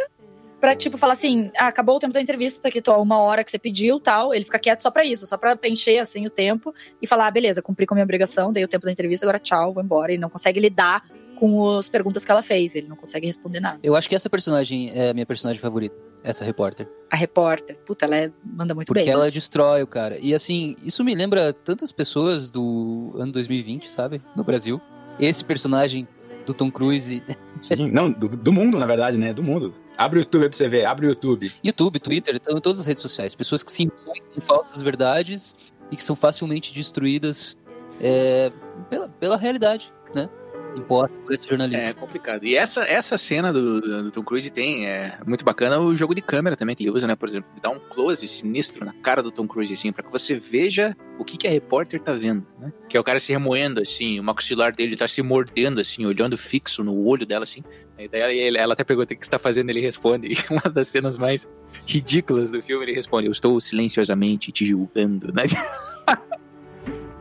[0.66, 3.44] pra, tipo, falar assim, ah, acabou o tempo da entrevista, tá aqui, tô uma hora
[3.44, 4.34] que você pediu, tal.
[4.34, 7.32] Ele fica quieto só pra isso, só pra preencher, assim, o tempo e falar, ah,
[7.32, 10.12] beleza, cumpri com a minha obrigação, dei o tempo da entrevista, agora tchau, vou embora.
[10.12, 11.04] E não consegue lidar
[11.36, 13.80] com as perguntas que ela fez, ele não consegue responder nada.
[13.84, 16.88] Eu acho que essa personagem é a minha personagem favorita, essa repórter.
[17.12, 19.12] A repórter, puta, ela é, manda muito Porque bem.
[19.12, 20.18] Porque ela destrói o cara.
[20.20, 24.20] E assim, isso me lembra tantas pessoas do ano 2020, sabe?
[24.36, 24.82] No Brasil.
[25.20, 26.08] Esse personagem
[26.46, 27.24] do Tom Cruise.
[27.60, 29.34] Sim, não, do, do, mundo, na verdade, né?
[29.34, 29.74] Do mundo.
[29.98, 31.52] Abre o YouTube pra você ver, abre o YouTube.
[31.64, 33.34] YouTube, Twitter, estão em todas as redes sociais.
[33.34, 35.56] Pessoas que se impõem em falsas verdades
[35.92, 37.58] e que são facilmente destruídas
[38.02, 38.52] é,
[38.90, 40.30] pela, pela realidade, né?
[40.78, 41.90] Imposta por esse jornalista.
[41.90, 42.46] É complicado.
[42.46, 46.22] E essa, essa cena do, do, Tom Cruise tem, é muito bacana o jogo de
[46.22, 47.16] câmera também que ele usa, né?
[47.16, 50.36] Por exemplo, dá um close sinistro na cara do Tom Cruise, assim, pra que você
[50.36, 52.72] veja o que, que a repórter tá vendo, né?
[52.90, 56.38] Que é o cara se remoendo, assim, o maxilar dele tá se mordendo, assim, olhando
[56.38, 57.64] fixo no olho dela, assim.
[57.98, 60.28] E daí ela, ela até pergunta o que você tá fazendo, ele responde.
[60.28, 61.48] E uma das cenas mais
[61.86, 65.44] ridículas do filme, ele responde: Eu estou silenciosamente te julgando, né?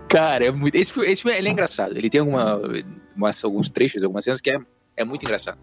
[0.09, 0.77] Cara, é muito.
[0.77, 1.97] Esse, esse ele é engraçado.
[1.97, 2.61] Ele tem alguma,
[3.17, 4.59] umas- alguns trechos, algumas cenas que é,
[4.97, 5.59] é muito engraçado.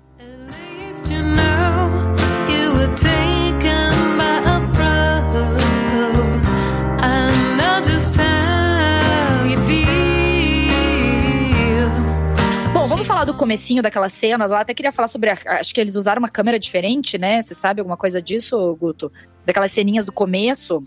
[12.74, 14.62] Bom, vamos falar do comecinho daquelas cenas lá.
[14.62, 15.30] Até queria falar sobre.
[15.30, 17.42] a- acho que eles usaram uma câmera diferente, né?
[17.42, 19.12] Você sabe alguma coisa disso, Guto?
[19.46, 20.82] Daquelas ceninhas do começo.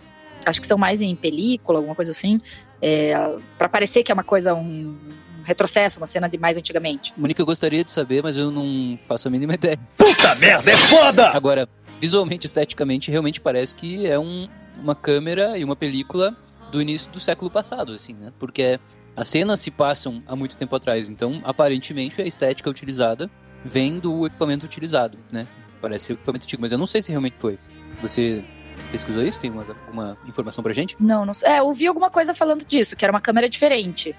[0.45, 2.41] Acho que são mais em película, alguma coisa assim.
[2.81, 3.15] É,
[3.57, 4.97] para parecer que é uma coisa, um
[5.45, 7.13] retrocesso, uma cena de mais antigamente.
[7.17, 9.79] Monique, eu gostaria de saber, mas eu não faço a mínima ideia.
[9.97, 11.29] Puta merda, é foda!
[11.31, 11.69] Agora,
[12.01, 14.49] visualmente, esteticamente, realmente parece que é um-
[14.83, 16.37] uma câmera e uma película
[16.73, 18.33] do início do século passado, assim, né?
[18.39, 18.81] Porque
[19.17, 23.31] as cenas se passam há muito tempo atrás, então, aparentemente, a estética utilizada
[23.65, 25.47] vem do equipamento utilizado, né?
[25.81, 27.59] Parece ser o equipamento antigo, mas eu não sei se realmente foi.
[28.03, 28.43] Você
[28.91, 29.39] pesquisou isso?
[29.41, 30.97] Tem uma, alguma informação pra gente?
[30.99, 31.49] Não, não sei.
[31.49, 34.15] É, eu ouvi alguma coisa falando disso, que era uma câmera diferente.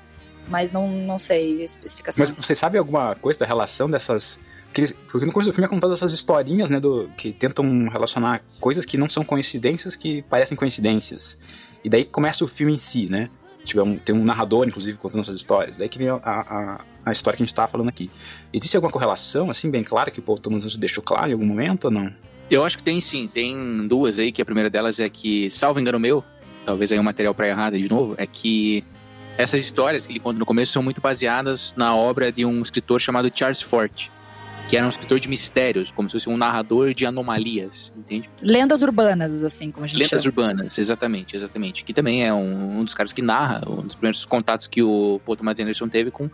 [0.47, 2.31] Mas não, não sei especificações.
[2.31, 4.39] Mas você sabe alguma coisa da relação dessas.
[4.67, 7.87] Porque, eles- porque no começo do filme é contado essas historinhas, né, do, que tentam
[7.87, 11.39] relacionar coisas que não são coincidências, que parecem coincidências.
[11.83, 13.29] E daí começa o filme em si, né?
[13.63, 15.77] Tipo, é um- tem um narrador, inclusive, contando essas histórias.
[15.77, 18.11] Daí que vem a, a, a história que a gente tava falando aqui.
[18.53, 21.85] Existe alguma correlação, assim, bem clara, que o Paul Thomas deixou claro em algum momento
[21.85, 22.13] ou não?
[22.51, 25.79] Eu acho que tem sim, tem duas aí, que a primeira delas é que, salvo
[25.79, 26.23] engano meu,
[26.65, 28.83] talvez aí um material pra errada de novo, é que
[29.37, 33.01] essas histórias que ele conta no começo são muito baseadas na obra de um escritor
[33.01, 34.09] chamado Charles Fort,
[34.69, 38.29] que era um escritor de mistérios, como se fosse um narrador de anomalias, entende?
[38.41, 40.31] Lendas urbanas, assim, como a gente Lendas chama.
[40.31, 41.83] urbanas, exatamente, exatamente.
[41.83, 45.19] Que também é um, um dos caras que narra, um dos primeiros contatos que o
[45.25, 46.29] Paul Thomas Anderson teve com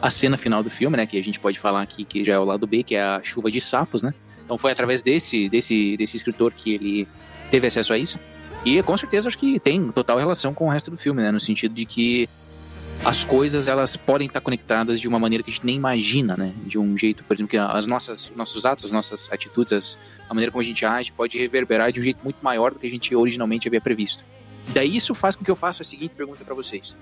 [0.00, 1.06] a cena final do filme, né?
[1.06, 3.20] Que a gente pode falar aqui que já é o lado B, que é a
[3.22, 4.12] chuva de sapos, né?
[4.44, 7.08] Então foi através desse, desse, desse escritor que ele
[7.50, 8.18] teve acesso a isso.
[8.64, 11.32] E com certeza acho que tem total relação com o resto do filme, né?
[11.32, 12.28] No sentido de que
[13.04, 16.52] as coisas elas podem estar conectadas de uma maneira que a gente nem imagina, né?
[16.64, 20.34] De um jeito, por exemplo, que as nossas nossos atos, as nossas atitudes, as- a
[20.34, 22.90] maneira como a gente age pode reverberar de um jeito muito maior do que a
[22.90, 24.24] gente originalmente havia previsto.
[24.68, 26.96] Daí isso faz com que eu faça a seguinte pergunta para vocês: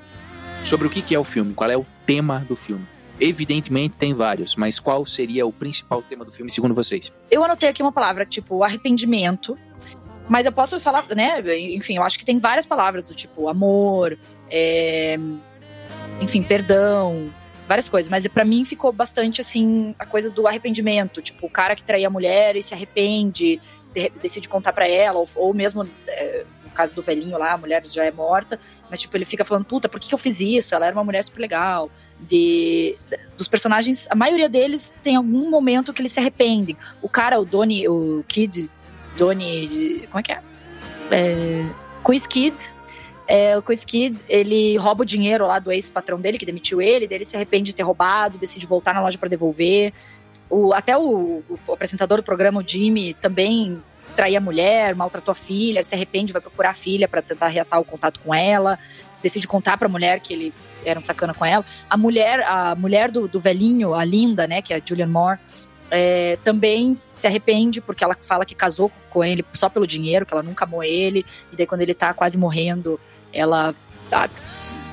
[0.65, 1.53] sobre o que que é o filme?
[1.53, 2.87] Qual é o tema do filme?
[3.21, 7.13] Evidentemente tem vários, mas qual seria o principal tema do filme segundo vocês?
[7.31, 9.59] Eu anotei aqui uma palavra, tipo, arrependimento.
[10.27, 11.43] Mas eu posso falar, né?
[11.75, 14.17] Enfim, eu acho que tem várias palavras do tipo amor,
[14.49, 15.19] é,
[16.21, 17.31] enfim, perdão,
[17.67, 18.09] várias coisas.
[18.11, 21.23] Mas pra mim ficou bastante assim a coisa do arrependimento.
[21.23, 23.61] Tipo, o cara que traía a mulher e se arrepende,
[23.95, 27.59] de- decide contar pra ela, ou, ou mesmo é, no caso do velhinho lá, a
[27.59, 30.41] mulher já é morta, mas tipo, ele fica falando, puta, por que, que eu fiz
[30.41, 30.75] isso?
[30.75, 31.91] Ela era uma mulher super legal.
[32.21, 32.97] De,
[33.37, 36.77] dos personagens, a maioria deles tem algum momento que eles se arrependem.
[37.03, 38.71] O cara, o Donnie, o Kid,
[39.17, 40.07] Donnie.
[40.09, 40.41] Como é que é?
[41.11, 41.67] é
[42.05, 42.55] Quiz Kid.
[43.33, 47.07] É, o Quiz Kid, ele rouba o dinheiro lá do ex-patrão dele, que demitiu ele,
[47.07, 49.93] dele se arrepende de ter roubado, decide voltar na loja para devolver.
[50.51, 53.81] O, até o, o apresentador do programa, o Jimmy, também
[54.17, 57.79] traía a mulher, maltratou a filha, se arrepende, vai procurar a filha para tentar reatar
[57.79, 58.77] o contato com ela,
[59.23, 61.65] decide contar pra mulher que ele era um sacana com ela.
[61.89, 65.39] A mulher, a mulher do, do velhinho, a Linda, né, que é a Julianne Moore,
[65.89, 70.35] é, também se arrepende porque ela fala que casou com ele só pelo dinheiro, que
[70.35, 72.99] ela nunca amou ele, e daí quando ele tá quase morrendo,
[73.33, 73.75] ela
[74.13, 74.29] ah,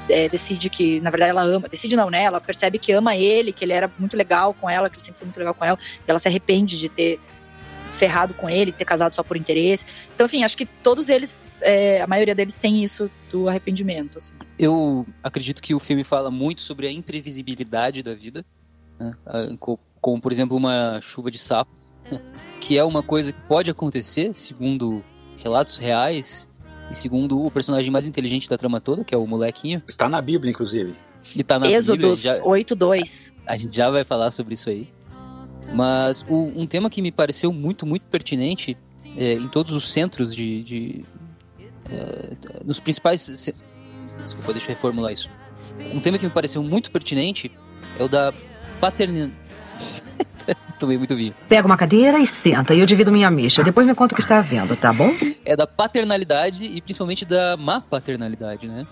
[0.09, 2.23] é, decide que, na verdade, ela ama, decide não, né?
[2.23, 5.19] Ela percebe que ama ele, que ele era muito legal com ela, que ele sempre
[5.19, 7.19] foi muito legal com ela, e ela se arrepende de ter
[7.91, 9.83] ferrado com ele, ter casado só por interesse.
[10.13, 14.19] Então, enfim, acho que todos eles, é, a maioria deles tem isso do arrependimento.
[14.19, 14.33] assim.
[14.57, 18.45] Eu acredito que o filme fala muito sobre a imprevisibilidade da vida,
[18.99, 19.13] né?
[19.25, 21.71] Ah, co- como por exemplo uma chuva de sapo,
[22.61, 25.03] que é uma coisa que pode acontecer, segundo
[25.37, 26.46] relatos reais
[26.91, 30.21] e segundo o personagem mais inteligente da trama toda, que é o molequinho, Está na
[30.21, 30.93] Bíblia, inclusive.
[31.35, 33.33] e tá na Bíblia, Êxodos já, 8.2.
[33.45, 34.87] a gente já vai falar sobre isso aí.
[35.73, 38.77] Mas o- um tema que me pareceu muito, muito pertinente
[39.17, 40.63] é, em todos os centros de.
[40.63, 41.05] de,
[41.89, 42.29] é,
[42.63, 43.25] nos principais.
[44.23, 45.29] Desculpa, deixa eu reformular isso.
[45.93, 47.51] Um tema que me pareceu muito pertinente
[47.99, 48.33] é o da
[48.79, 49.33] paternidade.
[50.79, 51.33] Tomei muito vinho.
[51.49, 53.63] Pega uma cadeira e senta, e eu divido minha micha.
[53.63, 55.11] Depois me conta o que está vendo, tá bom?
[55.43, 58.85] É da paternalidade e principalmente da má paternalidade, né?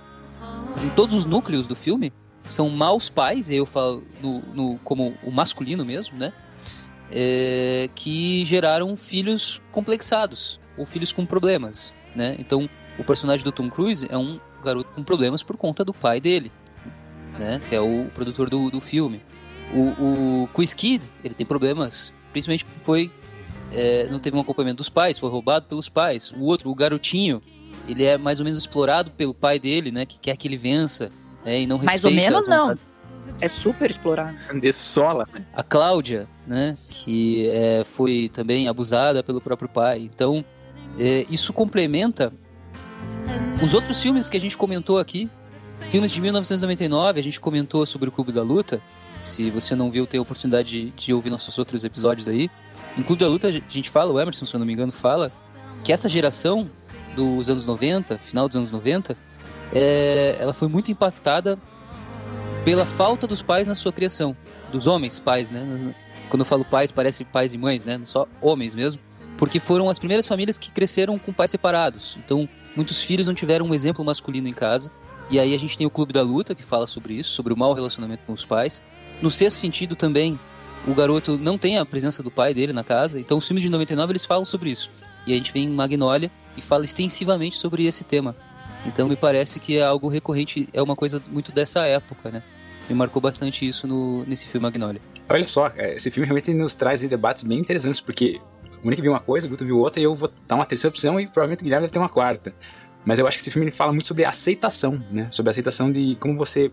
[0.84, 2.12] Em todos os núcleos do filme,
[2.48, 6.34] são maus pais, e eu falo no, no- como o masculino mesmo, né?
[7.12, 12.36] É, que geraram filhos complexados, ou filhos com problemas, né?
[12.40, 16.20] Então, o personagem do Tom Cruise é um garoto com problemas por conta do pai
[16.20, 16.52] dele,
[17.38, 17.62] né?
[17.70, 19.22] Que é o produtor do, do filme.
[19.76, 23.12] O, o Quiz Kid, ele tem problemas, principalmente porque foi,
[23.72, 26.32] é, não teve um acompanhamento dos pais, foi roubado pelos pais.
[26.32, 27.42] O outro, o garotinho,
[27.88, 30.06] ele é mais ou menos explorado pelo pai dele, né?
[30.06, 31.12] Que quer que ele vença,
[31.44, 32.76] né, e não Mais ou menos não.
[33.42, 34.38] É super explorado.
[34.60, 35.44] De sola, né?
[35.54, 40.00] a Cláudia, né, que é, foi também abusada pelo próprio pai.
[40.00, 40.46] Então,
[40.98, 42.32] é, isso complementa
[43.62, 45.30] os outros filmes que a gente comentou aqui.
[45.90, 48.82] Filmes de 1999, a gente comentou sobre o Clube da Luta.
[49.26, 52.50] Se você não viu, tem a oportunidade de, de ouvir nossos outros episódios aí.
[52.96, 55.32] Em Clube da Luta, a gente fala, o Emerson, se eu não me engano, fala
[55.84, 56.70] que essa geração
[57.16, 59.18] dos anos 90, final dos anos 90,
[59.74, 61.58] é, ela foi muito impactada
[62.64, 64.38] pela falta dos pais na sua criação.
[64.72, 65.94] Dos homens pais, né?
[66.30, 68.00] Quando eu falo pais, parece pais e mães, né?
[68.06, 69.02] Só homens mesmo.
[69.38, 72.16] Porque foram as primeiras famílias que cresceram com pais separados.
[72.24, 74.92] Então, muitos filhos não tiveram um exemplo masculino em casa.
[75.30, 77.58] E aí a gente tem o Clube da Luta, que fala sobre isso, sobre o
[77.58, 78.82] mau relacionamento com os pais.
[79.22, 80.40] No sexto sentido também,
[80.88, 83.20] o garoto não tem a presença do pai dele na casa.
[83.20, 84.92] Então, os filmes de 99, eles falam sobre isso.
[85.26, 88.36] E a gente vem em Magnolia e fala extensivamente sobre esse tema.
[88.86, 92.44] Então, me parece que é algo recorrente, é uma coisa muito dessa época, né?
[92.88, 95.02] Me marcou bastante isso no, nesse filme Magnolia.
[95.28, 98.40] Olha só, é, esse filme realmente nos traz debates bem interessantes, porque
[98.80, 100.92] o Monique viu uma coisa, o Guto viu outra, e eu vou dar uma terceira
[100.92, 102.54] opção e provavelmente o Guilherme deve ter uma quarta.
[103.04, 105.28] Mas eu acho que esse filme ele fala muito sobre aceitação, né?
[105.32, 106.72] Sobre a aceitação de como você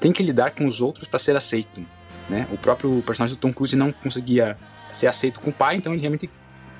[0.00, 1.84] tem que lidar com os outros para ser aceito,
[2.28, 2.46] né?
[2.52, 4.56] O próprio personagem do Tom Cruise não conseguia
[4.92, 6.30] ser aceito com o pai, então ele realmente,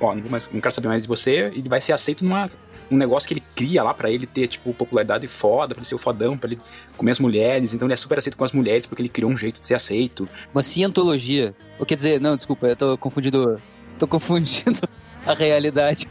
[0.00, 2.50] ó, não, vou mais, não quero saber mais de você, ele vai ser aceito numa
[2.90, 5.94] um negócio que ele cria lá pra ele ter, tipo, popularidade foda, pra ele ser
[5.94, 6.60] o fodão, pra ele
[6.96, 7.74] comer as mulheres.
[7.74, 9.74] Então ele é super aceito com as mulheres porque ele criou um jeito de ser
[9.74, 10.28] aceito.
[10.54, 11.54] Uma cientologia.
[11.78, 13.60] Ou quer dizer, não, desculpa, eu tô confundindo.
[13.98, 14.80] Tô confundindo
[15.26, 16.06] a realidade.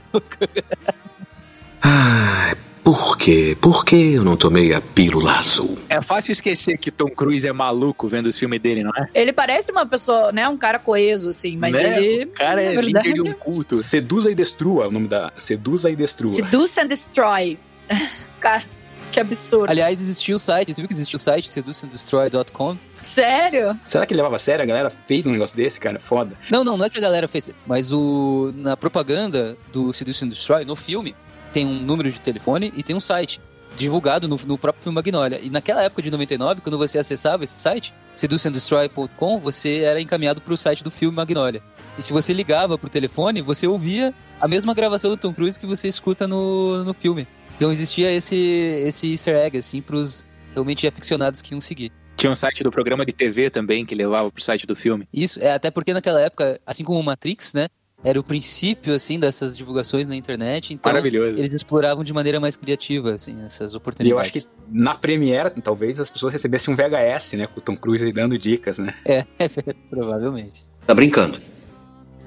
[1.81, 3.57] Ah, por quê?
[3.59, 5.75] Por que eu não tomei a pílula azul?
[5.89, 9.09] É fácil esquecer que Tom Cruise é maluco vendo os filmes dele, não é?
[9.11, 10.47] Ele parece uma pessoa, né?
[10.47, 11.97] Um cara coeso, assim, mas Né?
[11.97, 12.25] ele.
[12.25, 13.75] O cara é verdade, líder de um culto.
[13.77, 15.33] Seduza e destrua, é o nome da.
[15.35, 16.31] Seduza e destrua.
[16.31, 17.57] Seduce and Destroy.
[18.39, 18.63] cara,
[19.11, 19.69] que absurdo.
[19.71, 22.77] Aliás, existiu o site, você viu que existiu o site seduceanddestroy.com?
[23.01, 23.79] Sério?
[23.87, 24.63] Será que ele levava a sério?
[24.63, 25.99] A galera fez um negócio desse, cara?
[25.99, 26.35] Foda.
[26.51, 30.29] Não, não, não é que a galera fez, mas o na propaganda do Seduce and
[30.29, 31.15] Destroy, no filme,
[31.55, 33.39] tem um número de telefone e tem um site
[33.77, 35.39] divulgado no, no próprio filme Magnolia.
[35.41, 40.53] E naquela época de 99, quando você acessava esse site, seduceanddestroy.com, você era encaminhado para
[40.53, 41.63] o site do filme Magnolia.
[41.97, 45.65] E se você ligava pro telefone, você ouvia a mesma gravação do Tom Cruise que
[45.65, 47.25] você escuta no, no filme.
[47.55, 51.89] Então existia esse, esse easter egg, assim, pros realmente aficionados que iam seguir.
[52.17, 55.07] Tinha um site do programa de TV também que levava pro site do filme.
[55.13, 57.69] Isso, é até porque naquela época, assim como o Matrix, né?
[58.05, 60.73] Era o princípio, assim, dessas divulgações na internet.
[60.73, 61.39] Então, Maravilhoso.
[61.39, 64.11] eles exploravam de maneira mais criativa, assim, essas E oportunidades.
[64.11, 67.47] eu acho que na Premiere, talvez as pessoas recebessem um VHS, né?
[67.47, 68.93] Com o Tom Cruise aí dando dicas, né?
[69.03, 69.25] É,
[69.89, 70.65] provavelmente.
[70.85, 71.39] Tá brincando?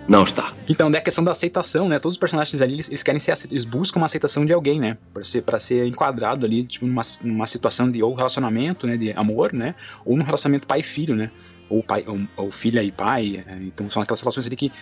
[0.09, 0.53] Não está.
[0.69, 1.99] Então, daí a questão da aceitação, né?
[1.99, 4.97] Todos os personagens ali, eles, eles querem ser eles buscam uma aceitação de alguém, né?
[5.13, 8.97] Pra ser, pra ser enquadrado ali, tipo, numa, numa situação de ou relacionamento, né?
[8.97, 9.75] De amor, né?
[10.07, 11.31] Ou num relacionamento pai e filho, né?
[11.69, 13.45] Ou, pai, ou, ou filha e pai.
[13.47, 14.73] é, Então, são aquelas relações ali que,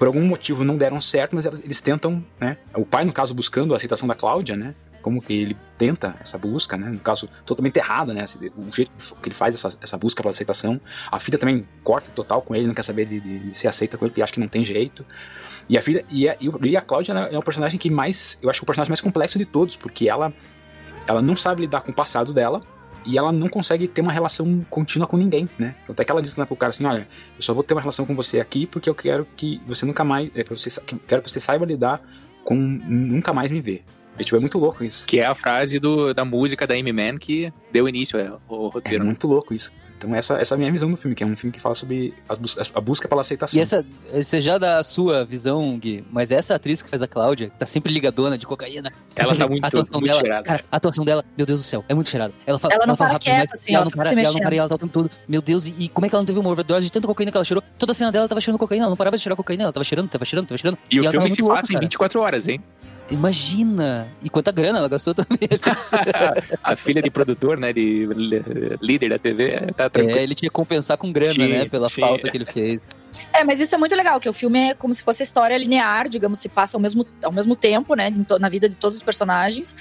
[0.00, 2.56] por algum motivo, não deram certo, mas eles tentam, né?
[2.74, 4.74] O pai, no caso, buscando a aceitação da Cláudia, né?
[5.02, 6.88] Como que ele tenta essa busca, né?
[6.88, 8.24] No caso, totalmente errada, né?
[8.56, 8.90] O jeito
[9.22, 10.80] que ele faz essa, essa busca pela aceitação.
[11.12, 14.06] A filha também corta total com ele, não quer saber de, de- ser aceita com
[14.06, 15.04] ele, porque acha que não tem jeito.
[15.68, 18.38] E a filha e a, e a Cláudia é o personagem que mais.
[18.40, 20.32] Eu acho o personagem mais complexo de todos, porque ela,
[21.06, 22.62] ela não sabe lidar com o passado dela.
[23.04, 25.74] E ela não consegue ter uma relação contínua com ninguém, né?
[25.82, 27.80] Então até que ela diz né, pro cara assim, olha, eu só vou ter uma
[27.80, 30.30] relação com você aqui porque eu quero que você nunca mais.
[30.34, 30.70] É, você,
[31.06, 32.02] quero que você saiba lidar
[32.44, 33.84] com nunca mais me ver.
[34.18, 35.06] E, tipo, é muito louco isso.
[35.06, 38.68] Que é a frase do, da música da Amy Man que deu início ao É
[38.70, 38.98] roteiro.
[39.04, 39.06] né?
[39.10, 39.72] muito louco isso.
[40.00, 41.74] Então essa, essa é a minha visão do filme, que é um filme que fala
[41.74, 43.58] sobre as bus- a busca pela aceitação.
[43.58, 47.06] E essa, você já dá a sua visão, Gui, mas essa atriz que faz a
[47.06, 48.90] Cláudia, que tá sempre ligadona de cocaína.
[49.14, 50.42] Ela tá muito- a atuação muito dela, cheirada.
[50.44, 52.32] Cara, a atuação dela, meu Deus do céu, é muito cheirada.
[52.46, 54.08] Ela, fala, Ela não fala para rápido quieta, demais, assim, e ela ela não para,
[54.08, 55.10] e ela não para, e ela tá o tempo todo.
[55.28, 57.30] Meu Deus, e, e como é que ela não teve uma overdose de tanta cocaína
[57.30, 57.62] que ela cheirou?
[57.78, 59.72] Toda a cena dela ela tava cheirando cocaína, ela não parava de cheirar cocaína, ela
[59.72, 60.78] tava cheirando, tava cheirando, tava cheirando.
[60.90, 61.84] E, o ela filme se passa em cara.
[61.84, 62.62] 24 horas, hein?
[63.10, 64.08] Imagina!
[64.22, 65.38] E quanta grana ela gastou também.
[66.62, 67.72] a filha de produtor, né?
[67.72, 68.08] De
[68.80, 70.18] líder da TV, tá tranquilo.
[70.18, 71.68] É, ele tinha que compensar com grana, Tinha, né?
[71.68, 72.06] Pela tinha.
[72.06, 72.88] falta que ele fez.
[73.32, 75.58] É, mas isso é muito legal, que o filme é como se fosse a história
[75.58, 79.02] linear, digamos, se passa ao mesmo, ao mesmo tempo, né, na vida de todos os
[79.02, 79.76] personagens,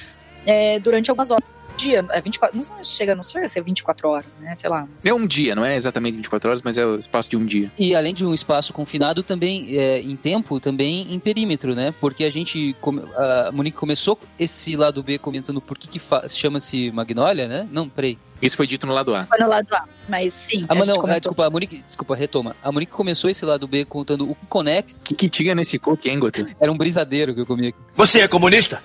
[0.46, 1.59] é, durante algumas horas.
[1.80, 4.54] Dia, é 24, não sei se chega, não chega a ser 24 horas, né?
[4.56, 4.88] Sei lá.
[5.04, 7.72] É um dia, não é exatamente 24 horas, mas é o espaço de um dia.
[7.78, 11.94] E além de um espaço confinado, também é, em tempo, também em perímetro, né?
[12.00, 12.76] Porque a gente.
[13.16, 17.68] A Monique começou esse lado B comentando por que, que chama-se Magnólia, né?
[17.72, 18.18] Não, peraí.
[18.42, 19.26] Isso foi dito no lado A.
[19.26, 20.66] Foi no lado A, mas sim.
[20.70, 22.56] Ah, a mas não, é, desculpa, a Monique, desculpa, retoma.
[22.64, 26.10] A Monique começou esse lado B contando o Connect, O que, que tinha nesse cookie,
[26.10, 26.46] hein, Goto?
[26.60, 27.78] era um brisadeiro que eu comia aqui.
[27.96, 28.82] Você é comunista?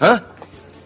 [0.00, 0.22] Hã?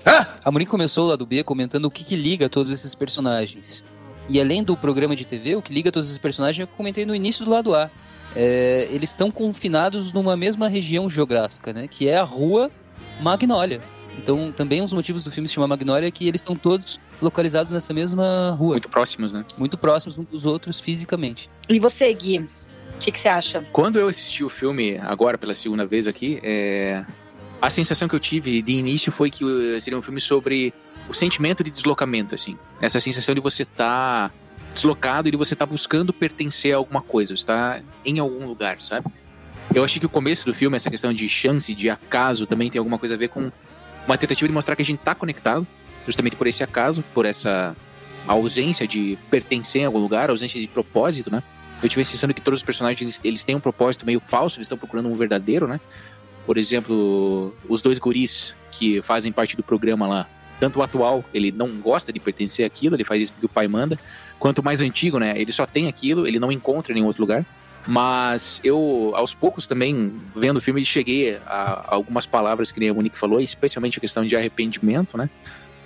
[0.07, 0.27] Hã?
[0.45, 3.85] A Monique começou o lado B comentando o que, que liga todos esses personagens.
[4.29, 7.15] E além do programa de TV, o que liga todos esses personagens eu comentei no
[7.15, 7.91] início do lado A.
[8.35, 11.87] É, eles estão confinados numa mesma região geográfica, né?
[11.87, 12.71] Que é a rua
[13.21, 13.81] Magnólia.
[14.19, 17.01] Então, também um dos motivos do filme se chamar Magnólia é que eles estão todos
[17.21, 19.45] localizados nessa mesma rua, Muito próximos, né?
[19.57, 21.49] muito próximos uns dos outros fisicamente.
[21.69, 22.39] E você, Gui?
[22.39, 23.65] O que, que você acha?
[23.73, 27.05] Quando eu assisti o filme, agora pela segunda vez aqui, é,
[27.63, 30.75] a sensação que eu tive de início foi que uh, seria um filme sobre
[31.09, 32.59] o sentimento de deslocamento, assim.
[32.81, 34.35] Essa sensação de você estar
[34.75, 38.83] deslocado e de você estar buscando pertencer a alguma coisa, você tá em algum lugar,
[38.83, 39.07] sabe?
[39.73, 42.81] Eu achei que o começo do filme, essa questão de chance, de acaso, também tem
[42.81, 43.53] alguma coisa a ver com
[44.07, 45.65] uma tentativa de mostrar que a gente tá conectado,
[46.05, 47.77] justamente por esse acaso, por essa
[48.27, 51.41] ausência de pertencer a algum lugar, ausência de propósito, né?
[51.81, 54.59] Eu tive a sensação de que todos os personagens eles têm um propósito meio falso,
[54.59, 55.81] eles estão procurando um verdadeiro, né?
[56.47, 60.29] Por exemplo, os dois guris que fazem parte do programa lá,
[60.59, 63.67] tanto o atual, ele não gosta de pertencer àquilo, ele faz isso porque o pai
[63.69, 63.99] manda,
[64.39, 65.35] quanto mais antigo, né?
[65.37, 67.45] Ele só tem aquilo, ele não encontra em nenhum outro lugar.
[67.87, 72.95] Mas eu, aos poucos também, vendo o filme, cheguei a algumas palavras que nem a
[72.95, 75.29] Monique falou, especialmente a questão de arrependimento, né?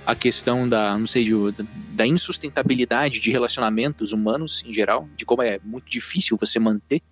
[0.05, 1.33] A questão da, não sei, de,
[1.93, 7.03] da insustentabilidade de relacionamentos humanos em geral, de como é muito difícil você manter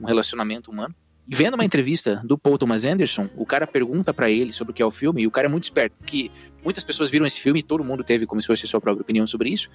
[0.00, 0.94] um relacionamento humano.
[1.28, 4.82] Vendo uma entrevista do Paul Thomas Anderson, o cara pergunta pra ele sobre o que
[4.82, 6.30] é o filme, e o cara é muito esperto, porque
[6.64, 9.26] muitas pessoas viram esse filme e todo mundo teve, começou a ter sua própria opinião
[9.26, 9.70] sobre isso,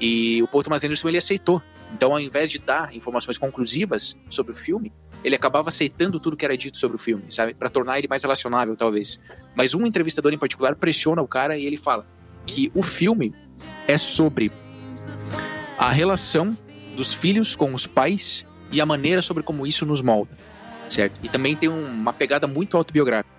[0.00, 1.62] e o Paul Thomas Anderson ele aceitou.
[1.94, 6.44] Então, ao invés de dar informações conclusivas sobre o filme, ele acabava aceitando tudo que
[6.44, 7.54] era dito sobre o filme, sabe?
[7.54, 9.20] Pra tornar ele mais relacionável, talvez.
[9.54, 12.06] Mas um entrevistador em particular pressiona o cara e ele fala
[12.44, 13.34] que o filme
[13.86, 14.50] é sobre
[15.78, 16.56] a relação
[16.96, 20.36] dos filhos com os pais e a maneira sobre como isso nos molda,
[20.88, 21.24] certo?
[21.24, 23.34] E também tem um- uma pegada muito autobiográfica.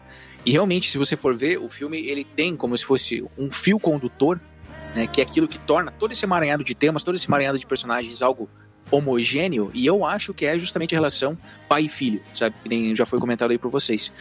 [0.45, 3.79] E realmente, se você for ver, o filme ele tem como se fosse um fio
[3.79, 4.39] condutor,
[4.95, 7.65] né, que é aquilo que torna todo esse emaranhado de temas, todo esse emaranhado de
[7.65, 8.49] personagens algo
[8.89, 12.55] homogêneo, e eu acho que é justamente a relação pai e filho, sabe?
[12.63, 14.13] Que nem já foi comentado aí por vocês.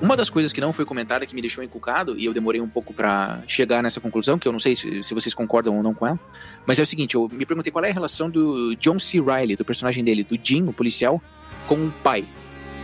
[0.00, 2.68] Uma das coisas que não foi comentada, que me deixou encucado, e eu demorei um
[2.68, 5.94] pouco pra chegar nessa conclusão, que eu não sei se, se vocês concordam ou não
[5.94, 6.18] com ela,
[6.64, 9.20] mas é o seguinte, eu me perguntei qual é a relação do John C.
[9.20, 11.20] Reilly, do personagem dele, do Jim, o policial,
[11.72, 12.22] com o pai.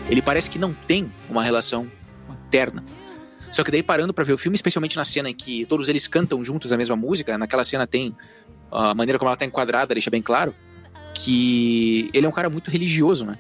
[0.08, 1.86] Ele parece que não tem uma relação
[2.50, 2.82] terna.
[3.52, 6.08] Só que daí parando pra ver o filme, especialmente na cena em que todos eles
[6.08, 8.16] cantam juntos a mesma música, naquela cena tem
[8.72, 10.54] a maneira como ela tá enquadrada, deixa bem claro
[11.12, 13.36] que ele é um cara muito religioso, né?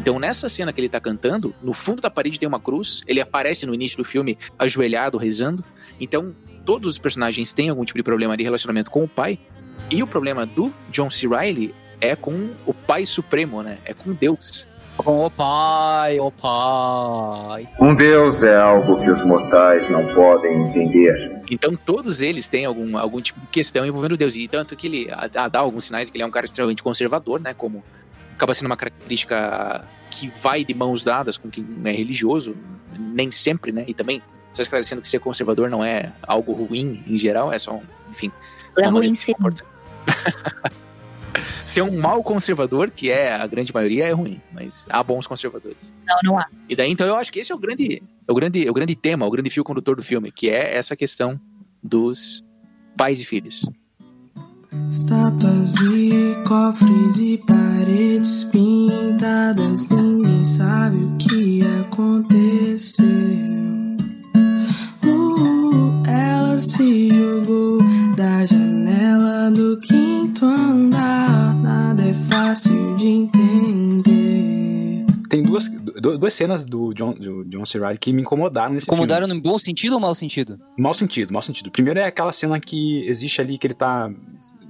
[0.00, 3.20] Então, nessa cena que ele tá cantando, no fundo da parede tem uma cruz, ele
[3.20, 5.64] aparece no início do filme ajoelhado, rezando.
[6.00, 9.38] Então, todos os personagens têm algum tipo de problema de relacionamento com o pai.
[9.88, 11.28] E o problema do John C.
[11.28, 13.78] Reilly é com o Pai Supremo, né?
[13.84, 14.66] É com Deus.
[15.02, 17.68] Com o pai, o pai.
[17.80, 21.42] Um Deus é algo que os mortais não podem entender.
[21.50, 24.36] Então todos eles têm algum, algum tipo de questão envolvendo Deus.
[24.36, 26.46] E tanto que ele a- a- dá alguns sinais de que ele é um cara
[26.46, 27.54] extremamente conservador, né?
[27.54, 27.82] Como
[28.34, 32.54] acaba sendo uma característica que vai de mãos dadas com quem é religioso,
[32.98, 33.84] nem sempre, né?
[33.86, 34.20] E também,
[34.52, 38.30] só esclarecendo que ser conservador não é algo ruim em geral, é só, um- enfim.
[38.78, 39.34] É ruim sim.
[41.66, 45.92] ser um mau conservador, que é a grande maioria, é ruim, mas há bons conservadores.
[46.06, 46.46] Não, não há.
[46.68, 48.74] E daí, então, eu acho que esse é o grande, é o grande, é o
[48.74, 51.40] grande tema, o grande fio condutor do filme, que é essa questão
[51.82, 52.44] dos
[52.96, 53.64] pais e filhos.
[54.88, 63.69] Estátuas e cofres e paredes pintadas, ninguém sabe o que aconteceu.
[72.50, 75.06] Fácil de entender.
[75.28, 77.78] Tem duas, du- duas cenas do John, do John C.
[77.78, 79.40] Reilly que me incomodaram nesse Incomodaram filme.
[79.40, 80.58] no bom sentido ou mau sentido?
[80.76, 81.70] Mau sentido, mau sentido.
[81.70, 84.10] Primeiro é aquela cena que existe ali que ele tá.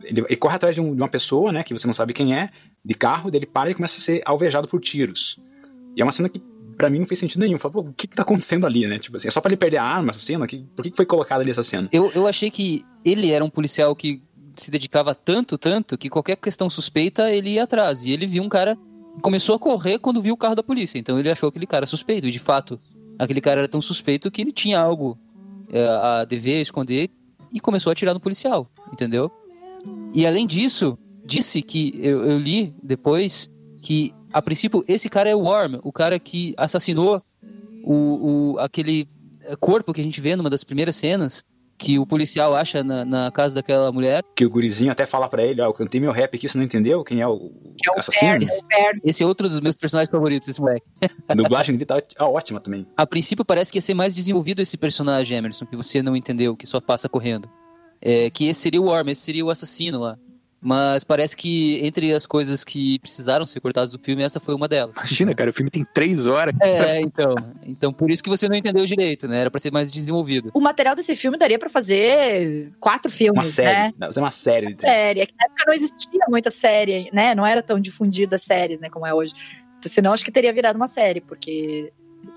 [0.02, 1.62] Ele, ele corre atrás de, um- de uma pessoa, né?
[1.64, 2.50] Que você não sabe quem é,
[2.84, 5.40] de carro, daí ele para e começa a ser alvejado por tiros.
[5.96, 6.42] E é uma cena que,
[6.76, 7.54] pra mim, não fez sentido nenhum.
[7.54, 8.98] Eu falo, pô, o que, que tá acontecendo ali, né?
[8.98, 10.46] Tipo assim, é só pra ele perder a arma, essa cena?
[10.46, 11.88] Que, por que, que foi colocada ali essa cena?
[11.90, 14.22] Eu, eu achei que ele era um policial que
[14.56, 18.04] se dedicava tanto, tanto, que qualquer questão suspeita ele ia atrás.
[18.04, 18.76] E ele viu um cara
[19.20, 20.98] começou a correr quando viu o carro da polícia.
[20.98, 22.26] Então ele achou aquele cara suspeito.
[22.26, 22.78] E de fato,
[23.18, 25.18] aquele cara era tão suspeito que ele tinha algo
[25.70, 27.10] é, a dever, a esconder,
[27.52, 29.30] e começou a atirar no policial, entendeu?
[30.14, 33.50] E além disso, disse que eu, eu li depois
[33.82, 37.20] que a princípio esse cara é o Worm, o cara que assassinou
[37.82, 39.08] o, o aquele
[39.58, 41.44] corpo que a gente vê numa das primeiras cenas
[41.80, 44.22] que o policial acha na, na casa daquela mulher.
[44.36, 46.64] Que o gurizinho até fala pra ele, ó, eu cantei meu rap aqui, você não
[46.64, 47.50] entendeu quem é o,
[47.86, 48.30] é o assassino?
[48.32, 49.00] Perno, o Perno.
[49.02, 50.84] Esse é outro dos meus personagens favoritos, esse moleque.
[51.26, 52.86] A dublagem dele tá ó- ótima também.
[52.94, 56.54] A princípio parece que ia ser mais desenvolvido esse personagem, Emerson, que você não entendeu,
[56.54, 57.48] que só passa correndo.
[58.02, 60.18] É, que esse seria o Worm, esse seria o assassino lá.
[60.62, 64.68] Mas parece que entre as coisas que precisaram ser cortadas do filme, essa foi uma
[64.68, 64.96] delas.
[64.98, 66.54] Imagina, cara, o filme tem três horas.
[66.60, 67.34] É, então.
[67.66, 69.40] Então por isso que você não entendeu direito, né?
[69.40, 70.50] Era pra ser mais desenvolvido.
[70.52, 73.78] O material desse filme daria pra fazer quatro filmes, Uma série.
[73.78, 73.92] né?
[73.98, 74.66] Não, é uma série.
[74.66, 75.20] Uma série.
[75.20, 77.34] É que na época não existia muita série, né?
[77.34, 79.32] Não era tão difundida séries, né, como é hoje.
[79.78, 81.90] Então, senão acho que teria virado uma série, porque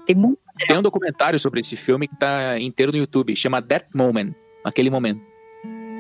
[0.06, 3.88] tem muito Tem um documentário sobre esse filme que tá inteiro no YouTube, chama That
[3.94, 5.33] Moment, aquele momento.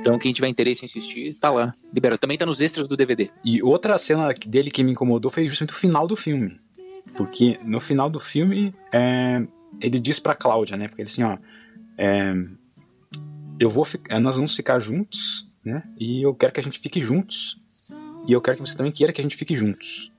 [0.04, 1.74] Então, quem tiver interesse em assistir, tá lá.
[1.94, 2.20] Liberado.
[2.20, 3.30] Também tá nos extras do DVD.
[3.44, 6.56] E outra cena dele que me incomodou foi justamente o final do filme.
[7.16, 9.42] Porque no final do filme, é,
[9.82, 10.88] ele diz pra Cláudia, né?
[10.88, 11.38] Porque ele assim, ó.
[11.98, 12.34] é,
[13.60, 15.84] eu vou fi- é, nós vamos ficar juntos, né?
[15.98, 17.62] E eu quero que a gente fique juntos.
[18.28, 20.12] E eu quero que você também queira que a gente fique juntos.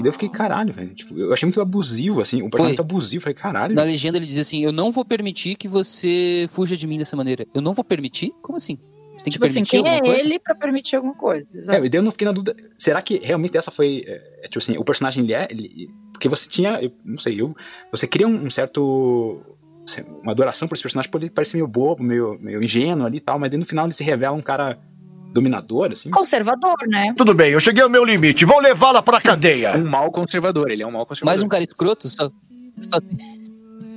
[0.00, 0.94] E daí eu fiquei, caralho, velho.
[0.94, 2.38] Tipo, eu achei muito abusivo, assim.
[2.42, 2.84] O personagem Foi.
[2.84, 3.18] muito abusivo.
[3.20, 3.74] Eu falei, caralho.
[3.74, 7.16] Na legenda ele diz assim: Eu não vou permitir que você fuja de mim dessa
[7.16, 7.46] maneira.
[7.54, 8.32] Eu não vou permitir?
[8.42, 8.78] Como assim?
[9.16, 10.28] Você tem Tipo que assim, permitir quem alguma é coisa?
[10.28, 11.74] ele pra permitir alguma coisa?
[11.74, 12.56] É, e daí eu não fiquei na dúvida.
[12.78, 14.02] Será que realmente essa foi.
[14.06, 15.46] É, tipo assim, o personagem ele é.
[15.50, 16.80] ele- porque você tinha.
[16.82, 17.54] Eu não sei, eu,
[17.92, 19.42] você cria um, um certo.
[19.86, 23.18] assim, Uma adoração por esse personagem, por ele parecer meio bobo, meio, meio ingênuo ali
[23.18, 24.78] e tal, mas daí no final ele se revela um cara
[25.32, 26.10] dominador, assim.
[26.10, 27.12] Conservador, né?
[27.16, 28.44] Tudo bem, eu cheguei ao meu limite.
[28.44, 29.76] Vou levá-la pra cadeia.
[29.76, 31.30] Um mal conservador, ele é um mal conservador.
[31.32, 32.08] Mais um cara escroto?
[32.08, 32.30] Só,
[32.80, 33.18] só, tem,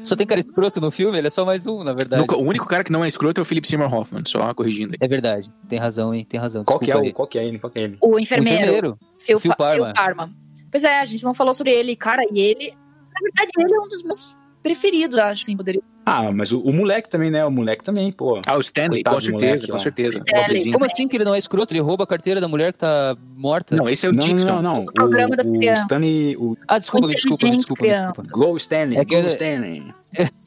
[0.03, 1.17] só tem cara escroto no filme?
[1.17, 2.21] Ele é só mais um, na verdade.
[2.21, 4.91] Nunca- o único cara que não é escroto é o Philip Seymour Hoffman, só corrigindo
[4.93, 4.97] aí.
[5.01, 5.49] É verdade.
[5.67, 6.25] Tem razão, hein?
[6.27, 6.63] Tem razão.
[6.63, 7.59] Qual que, é o, qual que é ele?
[7.59, 7.97] Qual que é ele?
[8.01, 8.99] O O enfermeiro, enfermeiro.
[9.19, 9.85] Phil, Phil Parma.
[9.85, 10.29] Phil Parma.
[10.71, 12.71] Pois é, a gente não falou sobre ele, cara, e ele.
[13.13, 15.81] Na verdade, ele é um dos meus preferidos, acho, assim, poderia.
[16.05, 17.45] Ah, mas o, o moleque também, né?
[17.45, 18.41] O moleque também, pô.
[18.45, 19.79] Ah, o Stanley, Coitado com certeza, moleque com lá.
[19.79, 20.17] certeza.
[20.17, 20.71] Stanley.
[20.73, 21.73] Como assim que ele não é escroto?
[21.73, 23.75] Ele rouba a carteira da mulher que tá morta?
[23.75, 24.47] Não, esse é o Não, Dixon.
[24.47, 24.83] não, não.
[24.83, 25.83] O programa das o crianças.
[25.83, 26.35] Stanley.
[26.37, 28.23] O Ah, desculpa, me desculpa, me desculpa, me desculpa.
[28.29, 28.97] Glow Stanley.
[28.97, 29.83] É que Glow Stanley.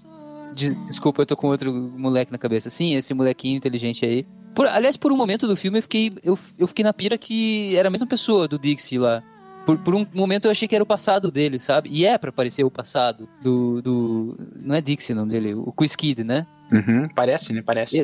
[0.55, 2.71] De- desculpa, eu tô com outro moleque na cabeça.
[2.71, 4.27] Sim, esse molequinho inteligente aí.
[4.55, 7.77] Por- aliás, por um momento do filme eu fiquei, eu, eu fiquei na pira que
[7.77, 9.23] era a mesma pessoa do Dixie lá.
[9.67, 11.91] Por, por um momento eu achei que era o passado dele, sabe?
[11.93, 13.83] E é pra parecer o passado do.
[13.83, 16.47] do não é Dixie o nome dele, o Quiz Kid, né?
[16.73, 17.63] Uhum, parece, né?
[17.63, 18.01] Parece.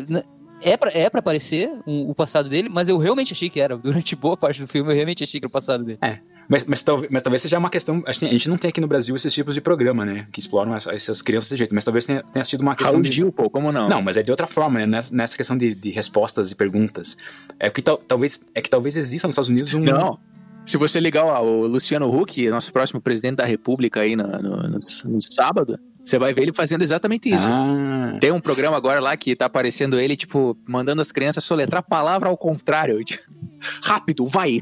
[0.62, 3.60] É, é, pra, é pra parecer um- o passado dele, mas eu realmente achei que
[3.60, 3.76] era.
[3.78, 5.98] Durante boa parte do filme eu realmente achei que era o passado dele.
[6.02, 6.18] É.
[6.48, 8.02] Mas, mas, talvez, mas talvez seja uma questão.
[8.04, 10.26] A gente não tem aqui no Brasil esses tipos de programa, né?
[10.32, 11.74] Que exploram essa- essas crianças desse jeito.
[11.74, 12.94] Mas talvez tenha, tenha sido uma questão.
[12.94, 13.12] Raul de...
[13.12, 13.88] Gil, pô, como não?
[13.88, 14.86] Não, mas é de outra forma, né?
[14.86, 17.16] Nessa, nessa questão de, de respostas e perguntas.
[17.58, 19.80] É que tal, talvez é que talvez exista nos Estados Unidos um.
[19.80, 20.18] Não.
[20.64, 24.62] Se você ligar ó, o Luciano Huck, nosso próximo presidente da República aí no, no-
[24.68, 27.46] no- no sábado, você vai ver ele fazendo exatamente isso.
[27.48, 31.80] Ah, Tem um programa agora lá que tá aparecendo ele, tipo, mandando as crianças soletrar
[31.80, 33.02] a palavra ao contrário.
[33.04, 33.22] tipo,
[33.84, 34.60] Rápido, vai!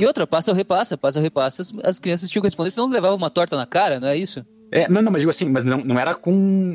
[0.00, 2.88] E outra, passa ou repassa, passa ou repassa, as, as crianças tinham que responder, senão
[2.88, 4.44] levavam uma torta na cara, não é isso?
[4.72, 6.32] é, não, não, mas digo assim, mas não, não era com.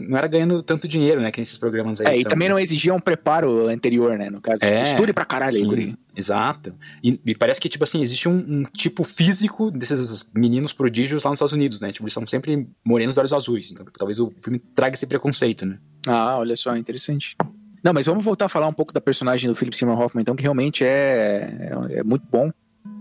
[0.08, 1.32] Não era ganhando tanto dinheiro, né?
[1.32, 2.08] Que esses programas aí.
[2.08, 2.30] É, e são.
[2.30, 4.30] também não exigia um preparo anterior, né?
[4.30, 5.96] No caso, É, estude pra caralho guri.
[6.18, 6.74] Exato.
[7.04, 11.30] E, e parece que, tipo assim, existe um, um tipo físico desses meninos prodígios lá
[11.30, 11.92] nos Estados Unidos, né?
[11.92, 13.72] Tipo, eles são sempre morenos de olhos azuis.
[13.72, 15.78] Então, talvez o filme traga esse preconceito, né?
[16.08, 17.36] Ah, olha só, interessante.
[17.84, 20.36] Não, mas vamos voltar a falar um pouco da personagem do Philip Seymour Hoffman, então,
[20.36, 22.52] que realmente é, é, é muito bom.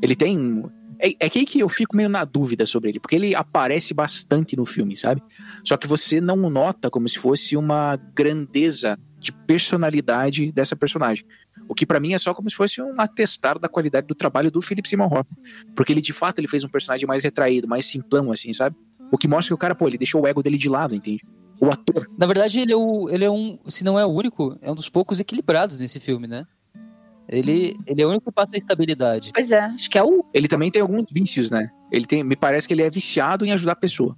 [0.02, 0.64] Ele tem.
[0.98, 4.56] É, é aí que eu fico meio na dúvida sobre ele, porque ele aparece bastante
[4.56, 5.22] no filme, sabe?
[5.64, 11.24] Só que você não nota como se fosse uma grandeza de personalidade dessa personagem.
[11.68, 14.50] O que pra mim é só como se fosse um atestar da qualidade do trabalho
[14.50, 15.38] do Philip Seymour Hoffman.
[15.74, 18.76] Porque ele, de fato, ele fez um personagem mais retraído, mais simplão, assim, sabe?
[19.10, 21.22] O que mostra que o cara, pô, ele deixou o ego dele de lado, entende?
[21.60, 22.08] O ator.
[22.18, 24.74] Na verdade, ele é, o, ele é um, se não é o único, é um
[24.74, 26.46] dos poucos equilibrados nesse filme, né?
[27.28, 29.32] Ele, ele é o único que passa a estabilidade.
[29.34, 30.24] Pois é, acho que é o.
[30.32, 31.70] Ele também tem alguns vícios, né?
[31.90, 34.16] Ele tem, me parece que ele é viciado em ajudar a pessoa.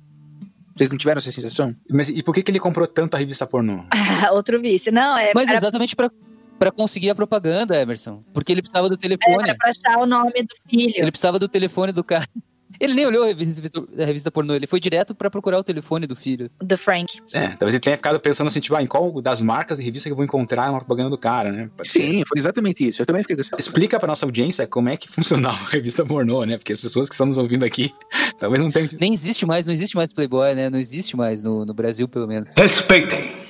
[0.76, 1.74] Vocês não tiveram essa sensação?
[1.90, 3.82] Mas e por que, que ele comprou tanto a revista pornô?
[4.32, 4.92] Outro vício.
[4.92, 5.32] Não, é.
[5.34, 6.11] Mas era, exatamente pra,
[6.59, 8.22] pra conseguir a propaganda, Emerson.
[8.32, 9.36] Porque ele precisava do telefone.
[9.42, 10.94] era pra achar o nome do filho.
[10.96, 12.26] Ele precisava do telefone do cara.
[12.80, 16.06] Ele nem olhou a revista, a revista pornô, ele foi direto pra procurar o telefone
[16.06, 16.48] do filho.
[16.64, 17.18] The Frank.
[17.32, 20.09] É, talvez ele tenha ficado pensando assim, tipo, ah, em qual das marcas de revista
[20.09, 21.70] que eu vou encontrar uma propaganda do cara, né?
[21.76, 21.98] Pode ser.
[21.98, 23.02] Sim, foi exatamente isso.
[23.02, 26.04] Eu também fiquei com essa Explica pra nossa audiência como é que funcionava a revista
[26.04, 26.56] pornô, né?
[26.56, 27.92] Porque as pessoas que estão nos ouvindo aqui
[28.38, 28.90] talvez não tenham.
[29.00, 30.70] Nem existe mais, não existe mais Playboy, né?
[30.70, 32.50] Não existe mais no, no Brasil, pelo menos.
[32.56, 33.47] Respeitem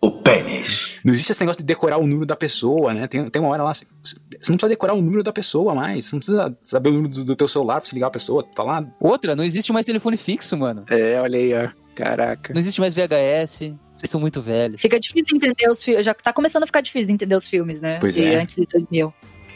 [0.00, 0.98] o pênis.
[1.04, 3.06] Não existe esse negócio de decorar o número da pessoa, né?
[3.06, 6.06] Tem, tem uma hora lá, você, você não precisa decorar o número da pessoa mais.
[6.06, 8.42] Você não precisa saber o número do, do teu celular pra se ligar a pessoa.
[8.42, 8.86] Tá lá.
[8.98, 10.84] Outra, não existe mais telefone fixo, mano.
[10.88, 11.68] É, olha aí, ó.
[11.94, 12.54] Caraca.
[12.54, 13.74] Não existe mais VHS.
[13.94, 14.80] Vocês são muito velhos.
[14.80, 16.04] Fica difícil entender os filmes.
[16.04, 17.98] Já tá começando a ficar difícil entender os filmes, né?
[18.00, 18.36] Pois de é.
[18.36, 19.12] antes de 2000.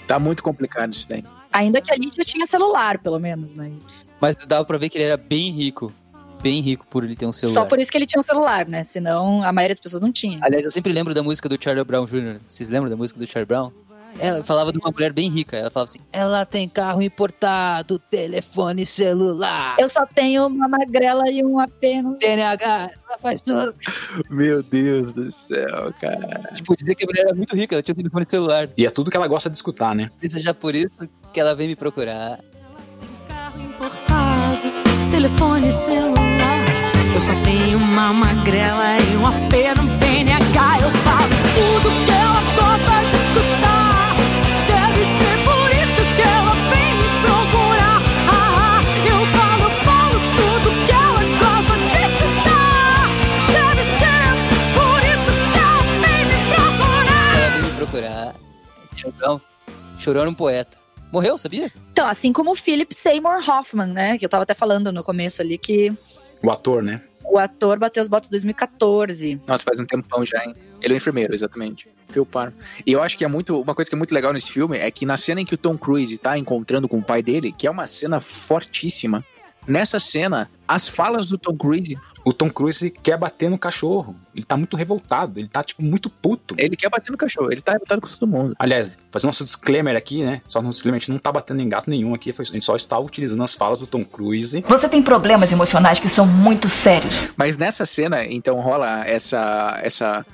[0.06, 1.24] Tá muito complicado isso daí.
[1.50, 4.10] Ainda que ali já tinha celular, pelo menos, mas.
[4.20, 5.92] Mas dava pra ver que ele era bem rico.
[6.44, 7.62] Bem rico por ele ter um celular.
[7.62, 8.84] Só por isso que ele tinha um celular, né?
[8.84, 10.38] Senão a maioria das pessoas não tinha.
[10.42, 12.38] Aliás, eu sempre lembro da música do Charlie Brown Jr.
[12.46, 13.72] Vocês lembram da música do Charlie Brown?
[14.18, 15.56] Ela falava de uma mulher bem rica.
[15.56, 19.76] Ela falava assim: ela tem carro importado, telefone celular.
[19.78, 22.18] Eu só tenho uma magrela e um apenas.
[22.18, 23.74] TNH, ela faz tudo.
[24.30, 26.50] Meu Deus do céu, cara.
[26.52, 28.68] Tipo, dizer que a mulher era muito rica, ela tinha um telefone celular.
[28.76, 30.10] E é tudo que ela gosta de escutar, né?
[30.22, 32.38] Isso já por isso que ela veio me procurar.
[35.14, 36.64] Telefone celular.
[37.14, 40.80] Eu só tenho uma magrela e um apelo, um PNH.
[40.82, 44.16] Eu falo tudo que ela gosta de escutar.
[44.66, 48.00] Deve ser por isso que ela vem me procurar.
[48.28, 53.06] Ah, eu falo, falo tudo que ela gosta de escutar.
[53.54, 54.26] Deve ser
[54.74, 57.38] por isso que ela vem me procurar.
[57.38, 58.34] Ela veio me procurar.
[59.96, 60.83] Chorou era um poeta.
[61.14, 61.72] Morreu, sabia?
[61.92, 64.18] Então, assim como o Philip Seymour Hoffman, né?
[64.18, 65.92] Que eu tava até falando no começo ali que
[66.42, 67.00] O ator, né?
[67.24, 69.40] o ator bateu os botas em 2014.
[69.46, 70.54] Nossa, faz um tempão já, hein?
[70.82, 71.88] Ele é o enfermeiro, exatamente.
[72.10, 72.26] Phil.
[72.86, 73.60] E eu acho que é muito.
[73.60, 75.58] Uma coisa que é muito legal nesse filme é que na cena em que o
[75.58, 79.24] Tom Cruise tá encontrando com o pai dele, que é uma cena fortíssima,
[79.66, 81.96] nessa cena, as falas do Tom Cruise.
[82.24, 84.16] O Tom Cruise quer bater no cachorro.
[84.34, 85.38] Ele tá muito revoltado.
[85.38, 86.54] Ele tá, tipo, muito puto.
[86.58, 88.54] Ele quer bater no cachorro, ele tá revoltado com todo mundo.
[88.58, 90.40] Aliás, fazendo nosso disclaimer aqui, né?
[90.48, 92.34] Só no disclaimer, a gente não tá batendo em gasto nenhum aqui.
[92.36, 94.64] A gente só está utilizando as falas do Tom Cruise.
[94.66, 97.32] Você tem problemas emocionais que são muito sérios.
[97.36, 99.78] Mas nessa cena, então, rola essa.
[99.82, 100.24] essa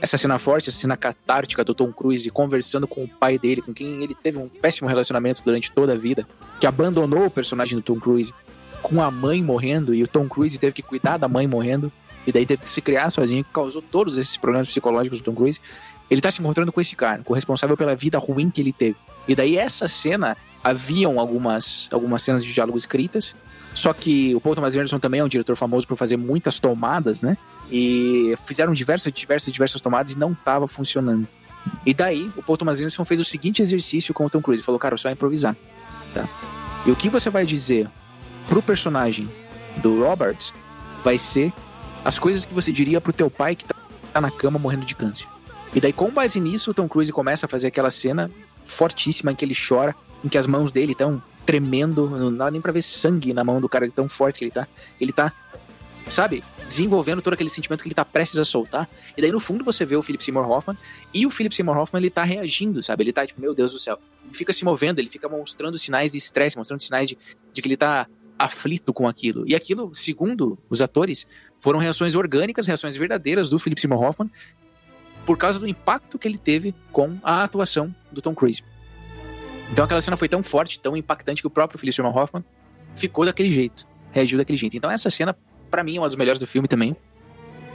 [0.00, 3.74] essa cena forte, essa cena catártica do Tom Cruise conversando com o pai dele, com
[3.74, 6.26] quem ele teve um péssimo relacionamento durante toda a vida,
[6.60, 8.32] que abandonou o personagem do Tom Cruise,
[8.82, 11.92] com a mãe morrendo, e o Tom Cruise teve que cuidar da mãe morrendo,
[12.26, 15.34] e daí teve que se criar sozinho, que causou todos esses problemas psicológicos do Tom
[15.34, 15.60] Cruise.
[16.10, 18.72] Ele tá se encontrando com esse cara, com o responsável pela vida ruim que ele
[18.72, 18.96] teve.
[19.26, 23.34] E daí essa cena, haviam algumas, algumas cenas de diálogo escritas,
[23.74, 27.22] só que o Paul Thomas Anderson também é um diretor famoso por fazer muitas tomadas,
[27.22, 27.36] né?
[27.70, 31.28] E fizeram diversas, diversas, diversas tomadas e não tava funcionando.
[31.84, 34.62] E daí, o Paul Thomas Anderson fez o seguinte exercício com o Tom Cruise.
[34.62, 35.56] Falou, cara, você vai improvisar,
[36.14, 36.28] tá?
[36.86, 37.88] E o que você vai dizer
[38.48, 39.30] pro personagem
[39.76, 40.52] do Roberts
[41.04, 41.52] vai ser
[42.04, 45.26] as coisas que você diria pro teu pai que tá na cama morrendo de câncer.
[45.74, 48.30] E daí, com base nisso, o Tom Cruise começa a fazer aquela cena
[48.64, 49.94] fortíssima em que ele chora,
[50.24, 53.60] em que as mãos dele estão tremendo, não dá nem pra ver sangue na mão
[53.60, 54.66] do cara tão forte que ele tá.
[55.00, 55.32] Ele tá,
[56.08, 58.88] sabe, desenvolvendo todo aquele sentimento que ele tá prestes a soltar.
[59.16, 60.76] E daí, no fundo, você vê o Philip Seymour Hoffman,
[61.12, 63.04] e o Philip Seymour Hoffman, ele tá reagindo, sabe?
[63.04, 63.98] Ele tá tipo, meu Deus do céu.
[64.24, 67.18] Ele fica se movendo, ele fica mostrando sinais de estresse, mostrando sinais de,
[67.52, 68.06] de que ele tá
[68.38, 69.44] aflito com aquilo.
[69.46, 71.26] E aquilo, segundo os atores,
[71.58, 74.30] foram reações orgânicas, reações verdadeiras do Philip Seymour Hoffman,
[75.26, 78.62] por causa do impacto que ele teve com a atuação do Tom Cruise.
[79.70, 82.44] Então aquela cena foi tão forte, tão impactante que o próprio Philip Seymour Hoffman
[82.94, 84.76] ficou daquele jeito, reagiu daquele jeito.
[84.76, 85.36] Então essa cena,
[85.70, 86.96] pra mim, é uma das melhores do filme também.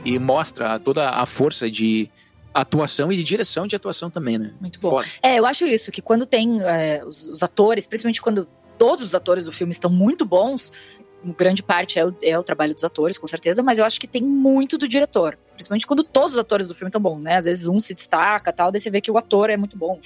[0.03, 2.09] E mostra toda a força de
[2.53, 4.53] atuação e de direção de atuação também, né?
[4.59, 4.89] Muito bom.
[4.89, 5.07] Foda.
[5.21, 8.47] É, eu acho isso, que quando tem é, os, os atores, principalmente quando
[8.77, 10.71] todos os atores do filme estão muito bons,
[11.31, 14.07] grande parte é o, é o trabalho dos atores, com certeza, mas eu acho que
[14.07, 15.37] tem muito do diretor.
[15.53, 17.37] Principalmente quando todos os atores do filme estão bons, né?
[17.37, 19.99] Às vezes um se destaca tal, daí você vê que o ator é muito bom.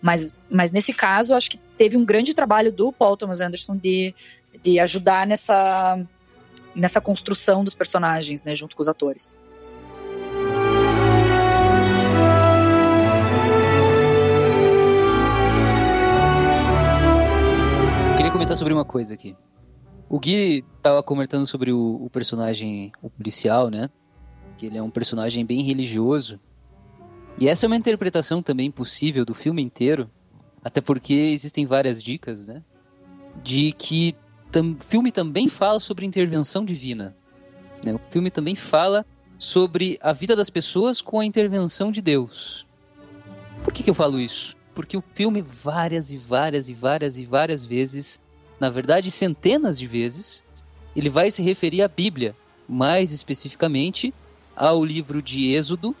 [0.00, 3.76] Mas, mas nesse caso, eu acho que teve um grande trabalho do Paul Thomas Anderson
[3.76, 4.14] de,
[4.62, 5.98] de ajudar nessa,
[6.74, 8.54] nessa construção dos personagens, né?
[8.54, 9.36] Junto com os atores.
[18.54, 19.36] Comentar sobre uma coisa aqui.
[20.08, 23.90] O Gui tava comentando sobre o, o personagem, o policial, né?
[24.56, 26.40] Que ele é um personagem bem religioso.
[27.38, 30.08] E essa é uma interpretação também possível do filme inteiro,
[30.62, 32.62] até porque existem várias dicas, né?
[33.42, 34.14] De que
[34.54, 37.16] o filme também fala sobre intervenção divina.
[37.84, 37.92] Né?
[37.92, 39.04] O filme também fala
[39.36, 42.66] sobre a vida das pessoas com a intervenção de Deus.
[43.64, 44.56] Por que, que eu falo isso?
[44.74, 48.20] Porque o filme várias e várias e várias e várias vezes,
[48.64, 50.42] na verdade centenas de vezes,
[50.96, 52.34] ele vai se referir à Bíblia,
[52.66, 54.14] mais especificamente
[54.56, 55.94] ao livro de Êxodo,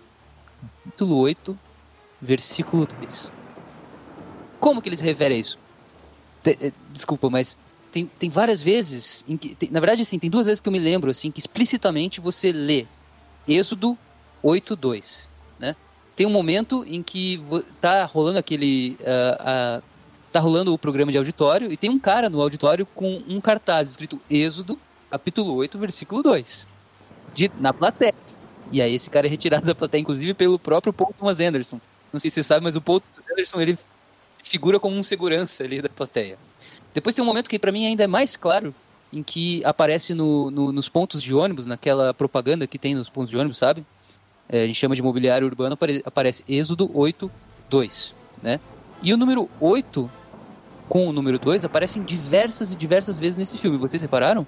[0.82, 1.58] capítulo 8,
[2.22, 3.26] versículo 2.
[4.58, 5.58] Como que ele se refere a isso?
[6.46, 7.58] Eh, Desculpa, mas
[7.92, 10.78] tem, tem várias vezes, que, tem- na verdade, assim, tem duas vezes que eu me
[10.78, 12.86] lembro, assim, que explicitamente você lê
[13.46, 13.98] Êxodo
[14.42, 15.76] 82, né?
[16.16, 17.42] Tem um momento em que
[17.78, 18.96] tá rolando aquele...
[19.04, 19.36] ah,
[19.80, 19.82] ah,
[20.34, 23.90] tá rolando o programa de auditório e tem um cara no auditório com um cartaz
[23.90, 24.76] escrito Êxodo,
[25.08, 26.66] capítulo 8, versículo 2.
[27.32, 28.14] De, na plateia.
[28.72, 31.80] E aí esse cara é retirado da plateia, inclusive pelo próprio Paul Thomas Anderson.
[32.12, 33.78] Não sei se você sabe, mas o Paul Thomas Anderson, ele
[34.42, 36.36] figura como um segurança ali da plateia.
[36.92, 38.74] Depois tem um momento que pra mim ainda é mais claro,
[39.12, 43.30] em que aparece no, no- nos pontos de ônibus, naquela propaganda que tem nos pontos
[43.30, 43.86] de ônibus, sabe?
[44.48, 47.30] É, a gente chama de mobiliário urbano, apare- aparece Êxodo 8,
[47.70, 48.58] 2, né?
[49.02, 50.10] E o número 8
[50.88, 53.76] com o número 2 aparecem diversas e diversas vezes nesse filme.
[53.76, 54.46] Vocês repararam?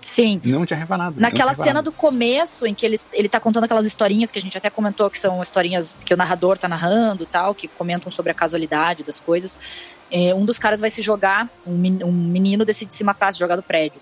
[0.00, 0.40] Sim.
[0.44, 1.20] Não tinha reparado.
[1.20, 4.42] Naquela tinha cena do começo, em que ele, ele tá contando aquelas historinhas que a
[4.42, 8.10] gente até comentou, que são historinhas que o narrador tá narrando e tal, que comentam
[8.10, 9.58] sobre a casualidade das coisas.
[10.10, 11.72] É, um dos caras vai se jogar, um
[12.04, 14.00] um menino decide se matar, se jogar do prédio.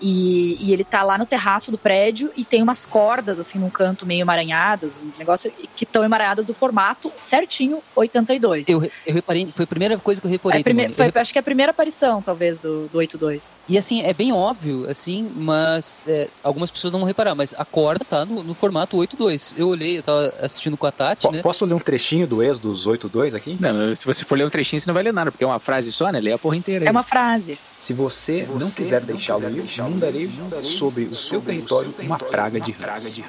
[0.00, 3.70] E, e ele tá lá no terraço do prédio e tem umas cordas, assim, num
[3.70, 8.68] canto meio emaranhadas, um negócio que estão emaranhadas do formato certinho 82.
[8.68, 10.60] Eu, eu reparei, foi a primeira coisa que eu reparei.
[10.60, 10.86] É prime-.
[10.86, 13.58] Eu foi, re- acho que é a primeira aparição, talvez, do, do 82.
[13.68, 17.64] E assim, é bem óbvio, assim, mas é, algumas pessoas não vão reparar, mas a
[17.64, 19.54] corda tá no, no formato 8.2.
[19.56, 21.40] Eu olhei, eu tava assistindo com a Tati, Po- né?
[21.42, 23.56] Posso ler um trechinho do Êxodo dos 8.2 aqui?
[23.58, 25.58] Não, se você for ler um trechinho, você não vai ler nada, porque é uma
[25.58, 26.20] frase só, né?
[26.20, 26.84] Lê a porra inteira.
[26.84, 26.88] aí.
[26.88, 27.58] É uma frase.
[27.74, 30.30] Se você, não quiser deixá-lo ir, mandarei
[30.62, 33.20] sobre o seu território uma praga de rãs.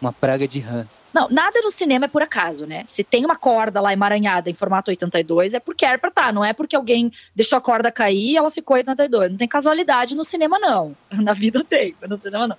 [0.00, 0.86] Uma praga de rã.
[1.12, 2.84] Não, nada no cinema é por acaso, né?
[2.86, 6.30] Se tem uma corda lá emaranhada em formato 82, é porque era pra estar.
[6.30, 9.30] Não é porque alguém deixou a corda cair e ela ficou 82.
[9.30, 10.94] Não tem casualidade no cinema, não.
[11.10, 12.56] Na vida tem, mas no cinema não.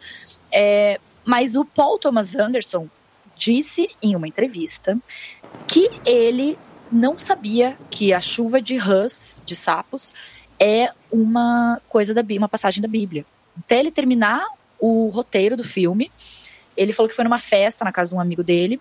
[0.51, 2.89] É, mas o Paul Thomas Anderson
[3.35, 4.97] disse em uma entrevista
[5.67, 6.57] que ele
[6.91, 10.13] não sabia que a chuva de rãs, de sapos,
[10.59, 13.25] é uma coisa da Bíblia, uma passagem da Bíblia.
[13.59, 14.45] Até ele terminar
[14.79, 16.11] o roteiro do filme,
[16.75, 18.79] ele falou que foi numa festa na casa de um amigo dele.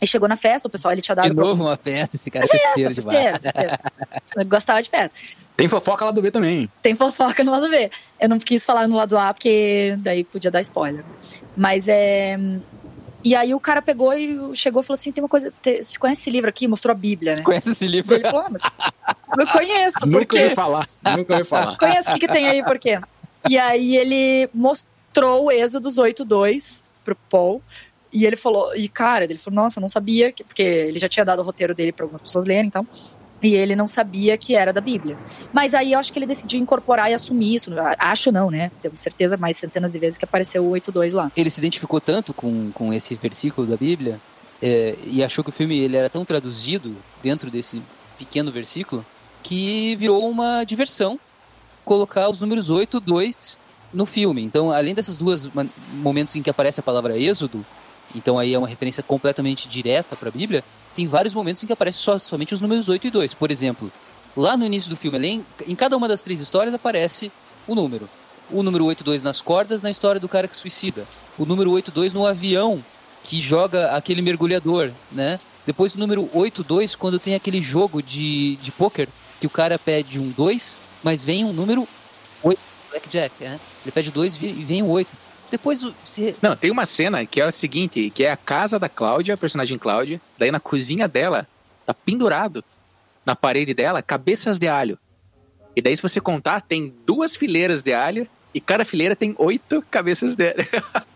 [0.00, 1.28] E chegou na festa, o pessoal ele tinha dado.
[1.28, 3.42] De novo uma festa, esse cara é festeiro festeiro, demais.
[3.42, 3.78] festeiro.
[4.34, 5.18] Eu gostava de festa.
[5.54, 6.70] Tem fofoca lá do B também.
[6.80, 7.90] Tem fofoca no lado B.
[8.18, 11.04] Eu não quis falar no lado A, porque daí podia dar spoiler.
[11.54, 12.38] Mas é.
[13.22, 15.52] E aí o cara pegou e chegou e falou assim: tem uma coisa.
[15.62, 16.66] te- Você conhece esse livro aqui?
[16.66, 17.42] Mostrou a Bíblia, né?
[17.42, 18.14] Conhece esse livro?
[18.14, 18.62] Ele falou, ah, mas
[19.38, 20.42] eu conheço, por Nunca quê?
[20.44, 20.88] ouvi falar.
[21.16, 21.76] Nunca ouvi falar.
[21.76, 22.98] Conheço o que, que tem aí, por quê?
[23.48, 27.62] E aí ele mostrou o Êxodo 8.2 pro Paul.
[28.12, 31.24] E ele falou, e cara, ele falou, nossa, não sabia, que, porque ele já tinha
[31.24, 32.84] dado o roteiro dele para algumas pessoas lerem, então.
[33.42, 35.16] E ele não sabia que era da Bíblia.
[35.52, 37.70] Mas aí eu acho que ele decidiu incorporar e assumir isso.
[37.98, 38.70] Acho não, né?
[38.82, 41.32] Tenho certeza mais centenas de vezes que apareceu o 8.2 lá.
[41.36, 44.20] Ele se identificou tanto com, com esse versículo da Bíblia
[44.62, 47.82] é, e achou que o filme ele era tão traduzido dentro desse
[48.18, 49.04] pequeno versículo
[49.42, 51.18] que virou uma diversão
[51.84, 53.58] colocar os números 8, 2
[53.92, 54.42] no filme.
[54.42, 55.50] Então, além dessas duas
[55.94, 57.64] momentos em que aparece a palavra Êxodo,
[58.14, 60.62] então aí é uma referência completamente direta para a Bíblia,
[60.94, 63.34] tem vários momentos em que aparece só, somente os números 8 e 2.
[63.34, 63.90] Por exemplo,
[64.36, 67.30] lá no início do filme, além, em cada uma das três histórias aparece
[67.66, 68.08] o número.
[68.50, 71.06] O número 82 nas cordas, na história do cara que suicida.
[71.38, 72.82] O número 82 no avião,
[73.22, 75.38] que joga aquele mergulhador, né?
[75.66, 80.18] Depois o número 82, quando tem aquele jogo de, de pôquer, que o cara pede
[80.18, 81.86] um 2, mas vem um número
[82.42, 82.60] 8,
[82.90, 83.60] Blackjack, né?
[83.84, 85.08] Ele pede 2 e vem um 8.
[85.50, 85.82] Depois
[86.40, 89.38] Não, tem uma cena que é o seguinte, que é a casa da Cláudia, a
[89.38, 91.46] personagem Cláudia, daí na cozinha dela,
[91.84, 92.64] tá pendurado
[93.26, 94.98] na parede dela, cabeças de alho.
[95.74, 99.82] E daí se você contar, tem duas fileiras de alho e cada fileira tem oito
[99.90, 100.68] cabeças de alho.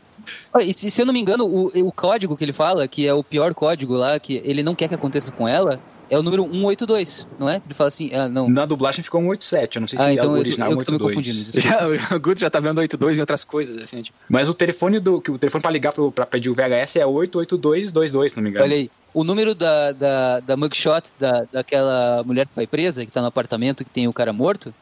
[0.55, 3.07] Ah, E se, se eu não me engano, o, o código que ele fala, que
[3.07, 5.78] é o pior código lá, que ele não quer que aconteça com ela,
[6.14, 7.60] é o número 182, não é?
[7.64, 8.48] Ele fala assim, ah, não.
[8.48, 9.76] Na dublagem ficou um 87.
[9.76, 11.14] Eu não sei se Ah, é então o eu, original eu tô me 82.
[11.16, 11.60] confundindo.
[11.60, 14.12] Já, o Guto já tá vendo 82 e outras coisas, gente.
[14.28, 17.06] Mas o telefone do que o telefone para ligar pro, pra pedir o VHS é
[17.06, 18.64] 88222, se não me engano.
[18.64, 23.12] Olha aí, o número da, da, da mugshot da, daquela mulher que vai presa, que
[23.12, 24.74] tá no apartamento que tem o cara morto,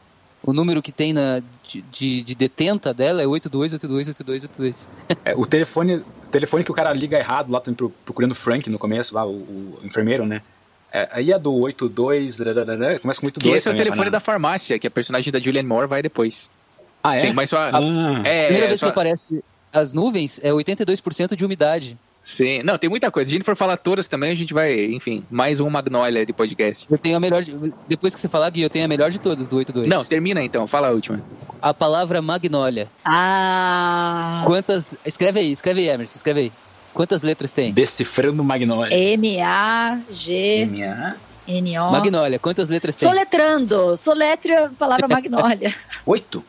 [0.45, 4.89] o número que tem na, de, de, de detenta dela é 82828282.
[5.25, 7.61] É, o telefone, o telefone que o cara liga errado lá,
[8.05, 10.41] procurando o Frank no começo, lá, o, o enfermeiro, né?
[10.95, 13.41] É, aí é do 82, rararara, começa com 82.
[13.41, 14.11] Que esse é o telefone né?
[14.11, 16.51] da farmácia, que a personagem da Julianne Moore vai depois.
[17.01, 17.17] Ah, é?
[17.17, 17.57] Sim, mas só...
[17.57, 18.21] Ah.
[18.23, 21.97] é, a primeira vez só- que aparece as nuvens é 82% de umidade.
[22.23, 23.29] Sim, não, tem muita coisa.
[23.29, 26.31] Se a gente for falar todas também, a gente vai, enfim, mais um Magnolia de
[26.31, 26.85] podcast.
[26.89, 27.43] Eu tenho a melhor.
[27.43, 29.89] de- Depois que você falar, Gui, eu tenho a melhor de todas do 82.
[29.89, 31.21] Não, termina então, fala a última.
[31.61, 32.87] A palavra magnolia.
[33.03, 34.43] Ah.
[34.45, 34.95] Quantas.
[35.05, 36.51] Escreve aí, escreve aí, Emerson, escreve aí.
[36.93, 37.73] Quantas letras tem?
[37.73, 38.95] Decifrando Magnolia.
[38.95, 40.03] M-A-G-N-O.
[41.91, 43.09] Magnolia, quantas letras tem?
[43.09, 43.97] Soletrando.
[43.97, 45.73] Soletra a palavra Magnólia.
[46.05, 46.43] Oito.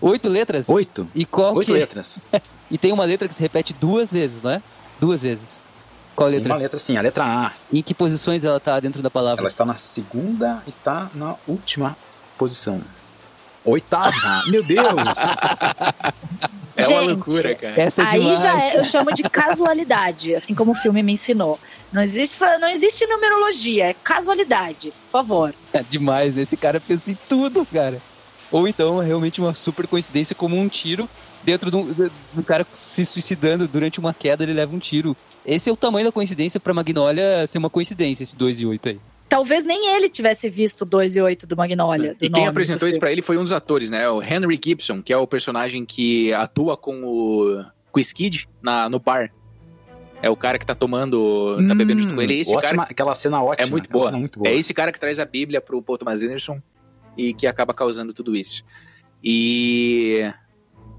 [0.00, 0.68] Oito letras?
[0.68, 1.08] Oito.
[1.14, 1.72] E qual Oito que...
[1.72, 2.20] letras.
[2.70, 4.62] e tem uma letra que se repete duas vezes, não é?
[5.00, 5.60] Duas vezes.
[6.14, 6.52] Qual Tem letra?
[6.52, 7.52] uma letra sim, a letra A.
[7.72, 9.42] Em que posições ela tá dentro da palavra?
[9.42, 11.96] Ela está na segunda, está na última
[12.36, 12.80] posição.
[13.64, 14.42] Oitava.
[14.46, 14.86] Meu Deus!
[16.76, 17.80] É uma Gente, loucura, cara.
[17.80, 18.40] Essa é Aí demais.
[18.40, 21.58] já é, eu chamo de casualidade, assim como o filme me ensinou.
[21.92, 25.54] Não existe, não existe numerologia, é casualidade, por favor.
[25.72, 26.42] É demais, né?
[26.42, 28.00] Esse cara pensa em tudo, cara.
[28.52, 31.08] Ou então, é realmente uma super coincidência, como um tiro
[31.42, 35.16] dentro de um, de um cara se suicidando durante uma queda, ele leva um tiro.
[35.44, 38.88] Esse é o tamanho da coincidência pra Magnolia ser uma coincidência, esse 2 e 8
[38.90, 39.00] aí.
[39.28, 42.14] Talvez nem ele tivesse visto 2 e 8 do Magnolia.
[42.14, 44.08] do E quem apresentou isso pra ele foi um dos atores, né?
[44.08, 47.62] O Henry Gibson, que é o personagem que atua com o,
[47.92, 49.30] com o Skid na, no bar.
[50.22, 52.34] É o cara que tá tomando, tá bebendo junto com ele.
[52.34, 53.66] É esse Hum, ótima, cara Aquela cena ótima.
[53.66, 54.04] é muito boa.
[54.04, 54.50] cena muito boa.
[54.50, 56.60] É esse cara que traz a Bíblia pro Paul Thomas Anderson
[57.16, 58.64] e que acaba causando tudo isso.
[59.22, 60.22] E.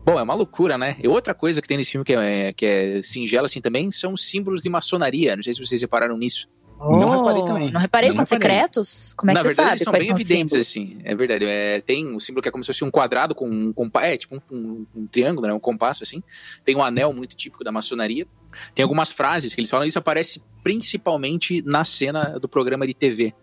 [0.05, 0.95] Bom, é uma loucura, né?
[1.03, 4.13] E outra coisa que tem nesse filme que é, que é singela assim também são
[4.13, 5.36] os símbolos de maçonaria.
[5.36, 6.47] Não sei se vocês repararam nisso.
[6.80, 7.71] Não reparei também.
[7.71, 8.55] Não reparei, Não são reparei.
[8.57, 9.13] secretos?
[9.17, 10.67] Como é que Na você verdade, sabe eles são bem são evidentes, símbolos?
[10.67, 10.97] assim.
[11.03, 11.45] É verdade.
[11.45, 14.05] É, tem um símbolo que é como se fosse um quadrado com um compasso.
[14.05, 15.53] É, tipo um, um- um triângulo, né?
[15.53, 16.23] Um compasso, assim.
[16.63, 18.25] Tem um anel muito típico da maçonaria.
[18.73, 19.86] Tem algumas frases que eles falam.
[19.86, 23.34] Isso aparece principalmente na cena do programa de TV.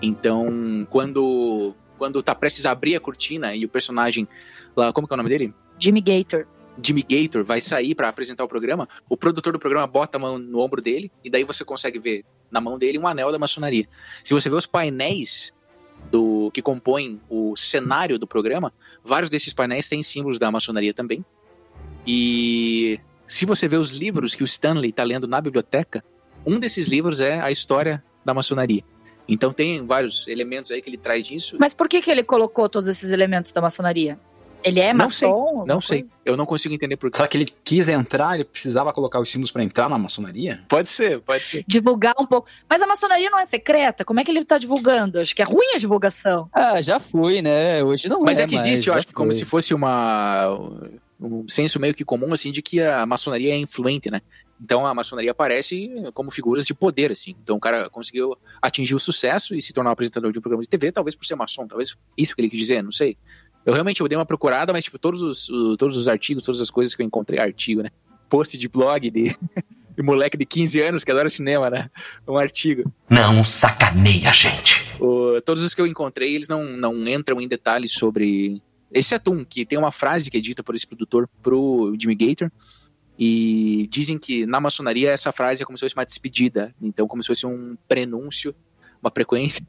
[0.00, 4.28] Então, quando, quando tá prestes a abrir a cortina e o personagem
[4.76, 4.92] lá...
[4.92, 5.54] Como que é o nome dele?
[5.78, 6.46] Jimmy Gator.
[6.82, 10.38] Jimmy Gator vai sair pra apresentar o programa, o produtor do programa bota a mão
[10.38, 13.88] no ombro dele e daí você consegue ver na mão dele um anel da maçonaria.
[14.22, 15.52] Se você vê os painéis
[16.10, 18.72] do que compõem o cenário do programa,
[19.04, 21.24] vários desses painéis têm símbolos da maçonaria também.
[22.06, 26.04] E se você vê os livros que o Stanley está lendo na biblioteca,
[26.44, 28.82] um desses livros é a história da maçonaria.
[29.28, 31.56] Então tem vários elementos aí que ele traz disso.
[31.58, 34.18] Mas por que, que ele colocou todos esses elementos da maçonaria?
[34.62, 35.64] Ele é Não sei, maçom?
[35.66, 37.16] Não sei, eu não consigo entender por quê.
[37.16, 40.62] Será que ele quis entrar, ele precisava colocar os símbolos pra entrar na maçonaria?
[40.68, 41.64] Pode ser, pode ser.
[41.66, 42.48] Divulgar um pouco.
[42.68, 44.04] Mas a maçonaria não é secreta?
[44.04, 45.20] Como é que ele tá divulgando?
[45.20, 46.48] Acho que é ruim a divulgação.
[46.52, 47.82] Ah, já foi, né?
[47.82, 50.58] Hoje não Mas é é que existe, eu acho que como se fosse uma
[51.18, 54.20] um senso meio que comum assim de que a maçonaria é influente, né?
[54.60, 57.34] Então a maçonaria aparece como figuras de poder assim.
[57.42, 60.62] Então o cara conseguiu atingir o sucesso e se tornar um apresentador de um programa
[60.62, 63.16] de TV, talvez por ser maçom, talvez isso que ele quis dizer, não sei.
[63.66, 66.60] Eu realmente eu dei uma procurada, mas tipo todos os o- todos os artigos, todas
[66.60, 67.88] as coisas que eu encontrei, artigo, né?
[68.28, 69.24] Post de blog de,
[69.96, 71.90] de moleque de 15 anos que adora cinema, né?
[72.26, 72.90] Um artigo.
[73.10, 74.84] Não sacaneia, gente.
[75.02, 78.62] O- todos os que eu encontrei, eles não, não entram em detalhes sobre.
[78.92, 82.50] Exceto um, que tem uma frase que é dita por esse produtor pro Jimmy Gator.
[83.18, 86.74] E dizem que na maçonaria essa frase é como se fosse uma despedida.
[86.80, 88.54] Então, como se fosse um prenúncio,
[89.02, 89.66] uma frequência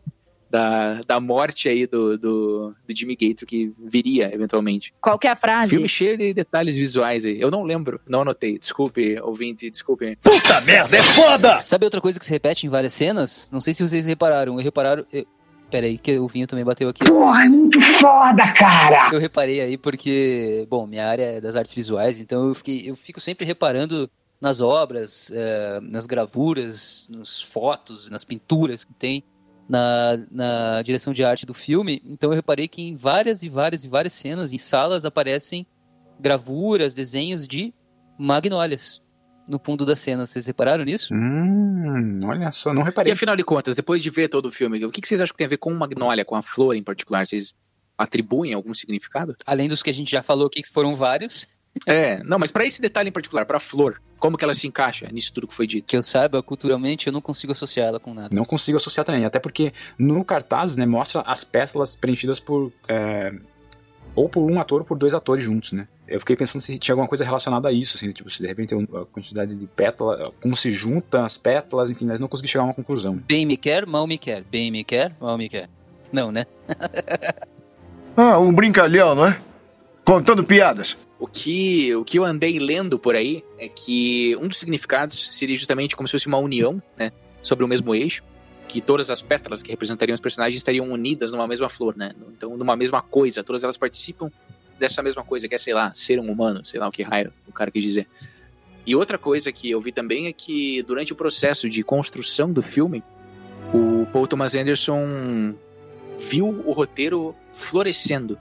[0.49, 4.93] da, da morte aí do, do, do Jimmy Gator que viria eventualmente.
[5.01, 5.71] Qual que é a frase?
[5.71, 7.39] Filme cheio de detalhes visuais aí.
[7.39, 8.57] Eu não lembro, não anotei.
[8.57, 10.17] Desculpe, ouvinte, desculpe.
[10.21, 11.61] Puta merda, é foda!
[11.61, 13.49] Sabe outra coisa que se repete em várias cenas?
[13.51, 14.57] Não sei se vocês repararam.
[14.57, 15.05] Eu repararam.
[15.11, 15.25] Eu...
[15.69, 17.03] Peraí, que o Vinho também bateu aqui.
[17.03, 19.09] Porra, é muito foda, cara!
[19.11, 22.95] Eu reparei aí porque, bom, minha área é das artes visuais, então eu, fiquei, eu
[22.95, 29.23] fico sempre reparando nas obras, eh, nas gravuras, nas fotos, nas pinturas que tem
[29.67, 32.01] na, na direção de arte do filme.
[32.05, 35.65] Então eu reparei que em várias e várias e várias cenas, em salas, aparecem
[36.19, 37.73] gravuras, desenhos de
[38.17, 39.01] magnólias
[39.49, 40.25] no fundo da cena.
[40.25, 41.13] Vocês repararam nisso?
[41.13, 43.13] Hum, olha só, não E reparei.
[43.13, 45.37] afinal de contas, depois de ver todo o filme, o que que vocês acham que
[45.37, 47.25] tem a ver com Magnólia, com a flor em particular?
[47.27, 47.53] Vocês
[47.97, 49.35] atribuem algum significado?
[49.45, 51.47] Além dos que a gente já falou aqui, que foram vários,
[51.85, 55.07] É, não, mas pra esse detalhe em particular, pra flor, como que ela se encaixa
[55.11, 55.85] nisso tudo que foi dito?
[55.85, 58.29] que eu saiba, culturalmente, eu não consigo associar ela com nada.
[58.35, 62.71] Não consigo associar também, até porque no cartaz, né, mostra as pétalas preenchidas por.
[62.87, 63.33] é,
[64.15, 65.87] ou por um ator ou por dois atores juntos, né?
[66.07, 68.73] Eu fiquei pensando se tinha alguma coisa relacionada a isso, assim, tipo, se de repente
[68.73, 72.67] a quantidade de pétalas, como se junta as pétalas, enfim, mas não consegui chegar a
[72.67, 73.15] uma conclusão.
[73.27, 74.43] Bem me quer, mal me quer.
[74.43, 75.69] Bem me quer, mal me quer.
[76.11, 76.47] Não, né?
[78.15, 79.39] Ah, um brincalhão, não é?
[80.03, 80.97] Contando piadas.
[81.19, 85.55] O que, o que eu andei lendo por aí é que um dos significados seria
[85.55, 87.11] justamente como se fosse uma união, né?
[87.41, 88.23] Sobre o mesmo eixo,
[88.67, 92.13] que todas as pétalas que representariam os personagens estariam unidas numa mesma flor, né?
[92.35, 94.29] Então, numa mesma coisa, todas elas participam
[94.77, 97.33] dessa mesma coisa, que é, sei lá, ser um humano, sei lá o que raio
[97.47, 98.07] o cara quis dizer.
[98.85, 102.61] E outra coisa que eu vi também é que durante o processo de construção do
[102.61, 103.03] filme,
[103.73, 105.55] o Paul Thomas Anderson
[106.17, 108.37] viu o roteiro florescendo.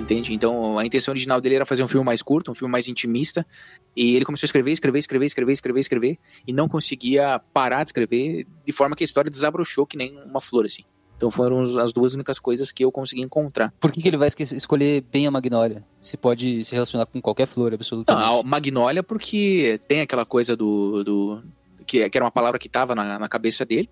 [0.00, 0.32] Entende?
[0.32, 3.46] Então a intenção original dele era fazer um filme mais curto, um filme mais intimista.
[3.94, 6.18] E ele começou a escrever, escrever, escrever, escrever, escrever, escrever.
[6.46, 10.40] E não conseguia parar de escrever, de forma que a história desabrochou que nem uma
[10.40, 10.84] flor, assim.
[11.16, 13.74] Então foram as duas únicas coisas que eu consegui encontrar.
[13.78, 15.84] Por que, que ele vai escolher bem a Magnólia?
[16.00, 18.40] Se pode se relacionar com qualquer flor, Não, absolutamente.
[18.40, 21.04] a Magnólia porque tem aquela coisa do...
[21.04, 21.42] do
[21.86, 23.90] que, que era uma palavra que estava na, na cabeça dele.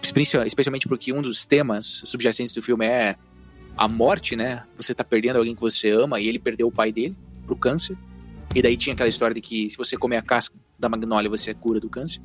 [0.00, 3.16] Especialmente porque um dos temas subjacentes do filme é
[3.80, 4.62] a morte, né?
[4.76, 7.16] Você tá perdendo alguém que você ama e ele perdeu o pai dele
[7.46, 7.96] pro câncer.
[8.54, 11.50] E daí tinha aquela história de que se você comer a casca da Magnólia, você
[11.50, 12.20] é cura do câncer.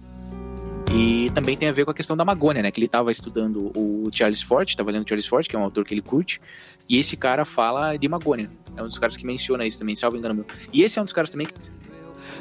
[0.94, 2.72] E também tem a ver com a questão da Magônia, né?
[2.72, 5.84] Que ele tava estudando o Charles Fort, tava lendo Charles Fort, que é um autor
[5.86, 6.40] que ele curte.
[6.90, 8.50] E esse cara fala de Magônia.
[8.78, 10.46] É um dos caras que menciona isso também, salvo engano meu.
[10.74, 11.54] E esse é um dos caras também que,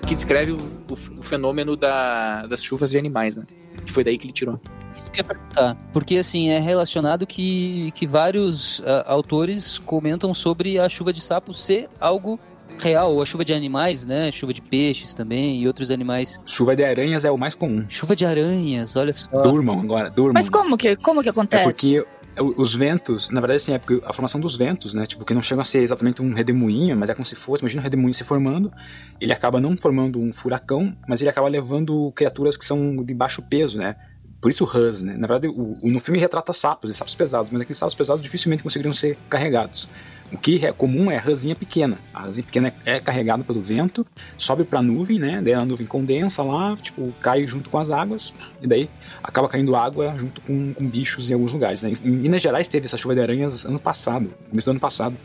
[0.06, 3.44] que descreve o, o- o fenômeno da- das chuvas de animais, né?
[3.85, 4.61] Que foi daí que ele tirou.
[4.97, 5.77] Isso que eu ia perguntar.
[5.93, 11.53] Porque, assim, é relacionado que, que vários ah, autores comentam sobre a chuva de sapo
[11.55, 12.39] ser algo
[12.79, 14.33] real, ou a chuva de animais, né?
[14.33, 16.41] Chuva de peixes também e outros animais.
[16.47, 17.85] Chuva de aranhas é o mais comum.
[17.89, 19.29] Chuva de aranhas, olha só.
[19.43, 20.35] Durmam agora, durmam.
[20.35, 21.64] Mas como que, como que É acontece?
[21.64, 22.07] porque o-
[22.43, 25.07] os ventos, na verdade, assim, é porque a formação dos ventos, né?
[25.07, 27.80] Tipo, que não chega a ser exatamente um redemoinho, mas é como se fosse, imagina
[27.80, 28.72] um redemoinho se formando.
[29.20, 33.43] Ele acaba não formando um furacão, mas ele acaba levando criaturas que são de baixo
[33.43, 33.97] peso, né?
[34.41, 35.16] Por isso o Hus, né?
[35.16, 38.22] Na verdade, o, o- no filme retrata sapos, e sapos pesados, mas aqueles sapos pesados
[38.22, 39.89] dificilmente conseguiriam ser carregados.
[40.33, 41.99] O que é comum é a rãzinha pequena.
[42.12, 44.07] A rãzinha pequena é, é carregada pelo vento,
[44.37, 45.41] sobe pra nuvem, né?
[45.43, 48.89] Daí a nuvem condensa lá, tipo, cai junto com as águas, e daí
[49.22, 51.83] acaba caindo água junto com, com bichos em alguns lugares.
[51.83, 51.93] Né?
[52.05, 55.16] Em Minas Gerais teve essa chuva de aranhas ano passado, começo do ano passado.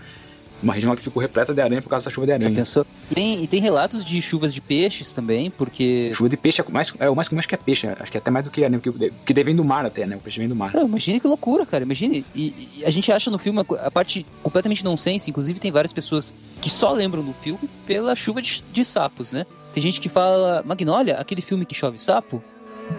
[0.61, 2.55] Uma região que ficou repleta de aranha por causa dessa chuva de Já aranha.
[2.55, 2.85] pensou?
[3.09, 6.11] E tem, e tem relatos de chuvas de peixes também, porque.
[6.13, 7.87] Chuva de peixe é, o mais, é o mais comum, acho que é peixe.
[7.99, 10.15] Acho que é até mais do que aranha, porque, porque vem do mar até, né?
[10.15, 10.71] O peixe vem do mar.
[10.71, 11.83] Cara, imagine que loucura, cara.
[11.83, 12.25] Imagine.
[12.35, 15.29] E, e a gente acha no filme a parte completamente nonsense.
[15.29, 19.45] Inclusive, tem várias pessoas que só lembram do filme pela chuva de, de sapos, né?
[19.73, 22.43] Tem gente que fala, Magnólia, aquele filme que chove sapo,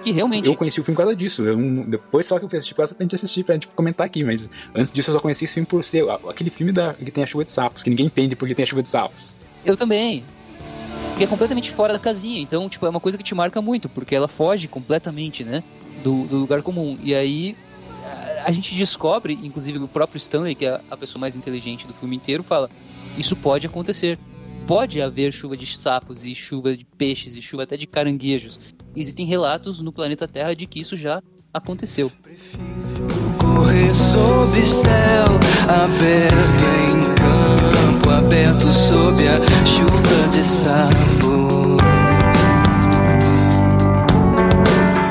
[0.03, 0.47] que realmente.
[0.47, 1.43] Eu conheci o filme por causa disso.
[1.43, 4.23] Eu depois só que eu fui assistir, quase pra gente assistir pra gente comentar aqui.
[4.25, 7.25] Mas antes disso eu só conheci esse filme por ser aquele filme da, que tem
[7.25, 9.37] a chuva de sapos, que ninguém entende porque tem a chuva de sapos.
[9.65, 10.25] Eu também.
[11.19, 12.41] Que é completamente fora da casinha.
[12.41, 15.63] Então, tipo, é uma coisa que te marca muito, porque ela foge completamente, né?
[16.03, 16.97] Do, do lugar comum.
[17.03, 17.55] E aí
[18.05, 21.93] a- a gente descobre, inclusive o próprio Stanley, que é a pessoa mais inteligente do
[21.93, 22.71] filme inteiro, fala:
[23.19, 24.19] Isso pode acontecer.
[24.71, 28.61] Pode haver chuva de sapos e chuva de peixes e chuva até de caranguejos.
[28.95, 31.21] Existem relatos no planeta Terra de que isso já
[31.53, 32.09] aconteceu.
[33.37, 35.27] Correr sob céu
[35.69, 41.77] aberto em campo aberto sob a chuva de sapo.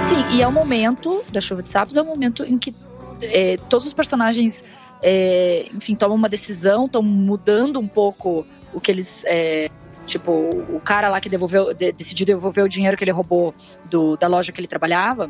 [0.02, 2.74] Sim, e é o momento da chuva de sapos, é o momento em que
[3.22, 4.64] é, todos os personagens,
[5.02, 9.24] é, enfim, tomam uma decisão, estão mudando um pouco o que eles.
[9.26, 9.70] é,
[10.06, 13.54] tipo, o cara lá que devolveu, de- decidiu devolver o dinheiro que ele roubou
[13.90, 15.30] do- da loja que ele trabalhava,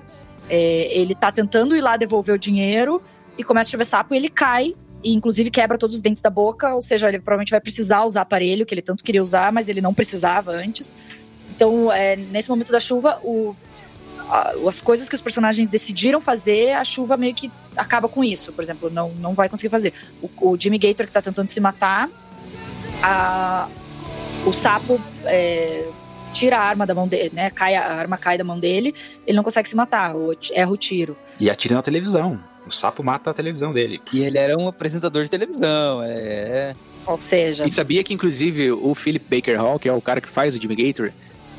[0.50, 3.02] é, ele tá tentando ir lá devolver o dinheiro
[3.38, 4.74] e começa a chover sapo e ele cai.
[5.04, 8.22] E inclusive quebra todos os dentes da boca, ou seja, ele provavelmente vai precisar usar
[8.22, 10.96] aparelho que ele tanto queria usar, mas ele não precisava antes.
[11.56, 13.56] Então, é, nesse momento da chuva, o,
[14.68, 18.52] as coisas que os personagens decidiram fazer, a chuva meio que acaba com isso.
[18.54, 19.94] Por exemplo, não, não vai conseguir fazer.
[20.22, 22.10] O, o Jimmy Gator que tá tentando se matar,
[23.02, 23.68] a-
[24.46, 25.88] o sapo é,
[26.34, 27.50] tira a arma da mão dele, né?
[27.50, 28.94] Cai, a arma cai da mão dele,
[29.26, 31.18] ele não consegue se matar, ou erra o tiro.
[31.40, 32.40] E atira na televisão.
[32.66, 34.00] O sapo mata a televisão dele.
[34.14, 36.76] E ele era um apresentador de televisão, é.
[37.06, 40.30] Ou seja, E sabia que, inclusive, o Philip Baker Hall, que é o cara que
[40.30, 41.12] faz o Jimmy Gator,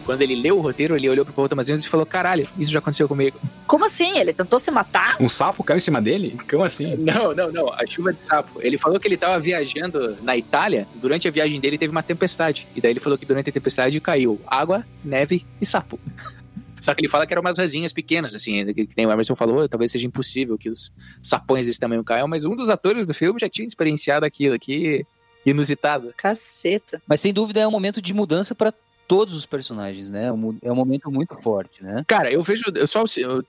[0.04, 2.70] quando ele leu o roteiro, ele olhou pro Paul Thomas Anderson e falou: caralho, isso
[2.70, 3.38] já aconteceu comigo.
[3.66, 4.18] como assim?
[4.18, 5.16] Ele tentou se matar?
[5.20, 6.38] Um sapo caiu em cima dele?
[6.48, 6.96] Como assim?
[6.96, 7.72] Não, não, não.
[7.72, 8.60] A chuva de sapo.
[8.62, 10.86] Ele falou que ele tava viajando na Itália.
[10.96, 12.66] Durante a viagem dele teve uma tempestade.
[12.74, 15.98] E daí ele falou que durante a tempestade caiu água, neve e sapo.
[16.80, 19.36] Só que ele fala que eram umas resinhas pequenas, assim, que que nem o Emerson
[19.36, 20.90] falou, talvez seja impossível que os
[21.22, 25.04] sapões desse tamanho caiam, mas um dos atores do filme já tinha experienciado aquilo aqui,
[25.44, 26.14] inusitado.
[26.16, 27.02] Caceta.
[27.06, 28.72] Mas sem dúvida é um momento de mudança para
[29.10, 30.26] todos os personagens, né?
[30.28, 32.04] É um É um momento muito forte, né?
[32.06, 33.42] Cara, eu vejo, eu só eu-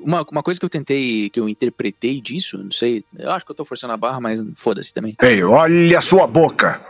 [0.00, 3.52] uma, uma coisa que eu tentei, que eu interpretei disso, não sei, eu acho que
[3.52, 5.14] eu tô forçando a barra, mas foda-se também.
[5.20, 6.80] Ei, olha a sua boca.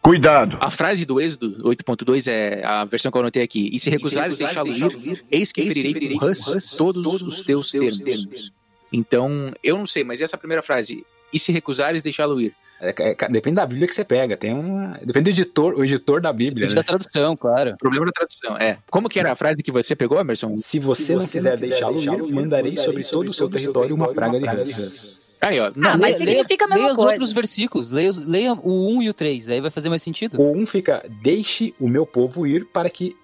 [0.00, 0.56] Cuidado.
[0.60, 3.68] A frase do Êxodo 8.2 é a versão que eu anotei aqui.
[3.72, 8.52] E se recusares deixá-lo ir, eis que ferirei com rãs todos os teus termos.
[8.92, 12.54] Então, eu não sei, mas essa primeira frase, e se recusares deixá-lo ir?
[12.80, 14.36] É, é, depende da Bíblia que você pega.
[14.36, 16.66] Tem uma, depende do editor, o editor da Bíblia.
[16.68, 16.80] Depende Né?
[16.82, 17.76] da tradução, claro.
[17.78, 18.78] Problema da tradução, é.
[18.90, 20.56] Como que era a frase que você pegou, Emerson?
[20.58, 24.44] Se você não quiser deixá-lo ir, mandarei sobre todo o seu território uma praga de
[24.46, 25.26] rãs.
[25.40, 25.70] Aí, ó.
[25.76, 27.12] Não, Ah, mas leia- significa a mesma leia os coisa.
[27.12, 30.40] outros versículos, leia, os- leia o 1 e o 3, aí vai fazer mais sentido.
[30.40, 33.16] O um fica, deixe o meu povo ir para que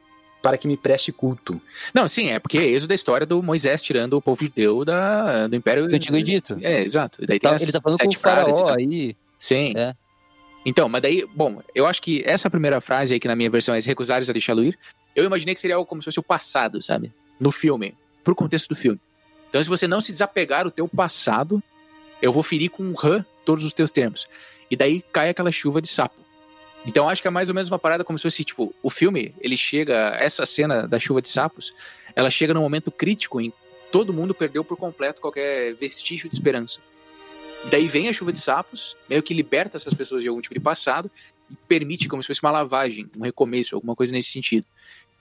[0.43, 1.61] para que me preste culto.
[1.95, 5.47] Não, sim, é porque é êxodo da história do Moisés tirando o povo judeu da,
[5.47, 6.59] do Império Do Antigo Egito.
[6.61, 7.25] É, exato.
[7.25, 9.15] Daí Tá- ele tá falando com o faraó aí.
[9.43, 9.73] Sim.
[9.77, 9.93] É.
[10.65, 13.75] Então, mas daí, bom, eu acho que essa primeira frase aí, que na minha versão
[13.75, 14.79] é recusares a deixá-lo ir,
[15.17, 17.13] eu imaginei que seria algo como se fosse o passado, sabe?
[17.41, 19.01] No filme, pro contexto do filme.
[19.49, 21.61] Então, se você não se desapegar do teu passado,
[22.23, 24.29] eu vou ferir com um rã todos os teus termos.
[24.71, 26.15] E daí cai aquela chuva de sapo.
[26.87, 29.35] Então, acho que é mais ou menos uma parada como se fosse, tipo, o filme,
[29.41, 31.75] ele chega, essa cena da chuva de sapos,
[32.15, 33.53] ela chega num momento crítico em
[33.91, 36.81] todo mundo perdeu por completo qualquer vestígio de esperança.
[37.71, 40.61] Daí vem a chuva de sapos, meio que liberta essas pessoas de algum tipo de
[40.61, 41.11] passado
[41.51, 44.67] e permite como se fosse uma lavagem, um recomeço, alguma coisa nesse sentido.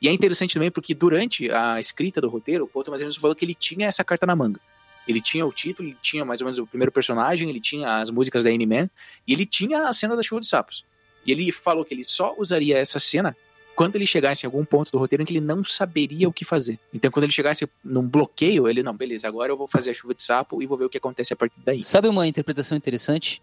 [0.02, 3.36] E é interessante também porque durante a escrita do roteiro, o Paul Thomas Anderson falou
[3.36, 4.60] que ele tinha essa carta na manga.
[5.08, 8.10] Ele tinha o título, ele tinha mais ou menos o primeiro personagem, ele tinha as
[8.10, 8.90] músicas da Annie Man,
[9.28, 10.86] e ele tinha a cena da chuva de sapos.
[11.26, 13.36] E ele falou que ele só usaria essa cena
[13.76, 16.46] quando ele chegasse em algum ponto do roteiro em que ele não saberia o que
[16.46, 16.80] fazer.
[16.94, 20.14] Então, quando ele chegasse num bloqueio, ele, não, beleza, agora eu vou fazer a chuva
[20.14, 21.82] de sapo e vou ver o que acontece a partir daí.
[21.82, 23.42] Sabe uma interpretação interessante?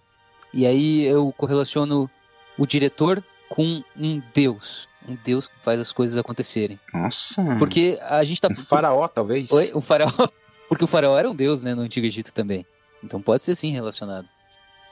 [0.52, 2.10] E aí eu correlaciono
[2.56, 4.88] o diretor com um deus.
[5.08, 6.78] Um deus que faz as coisas acontecerem.
[6.92, 7.42] Nossa.
[7.58, 8.48] Porque a gente tá.
[8.50, 9.50] Um faraó, talvez.
[9.50, 9.70] Oi?
[9.74, 10.10] Um faraó.
[10.68, 12.66] Porque o faraó era um deus, né, no Antigo Egito também.
[13.02, 14.28] Então pode ser sim relacionado.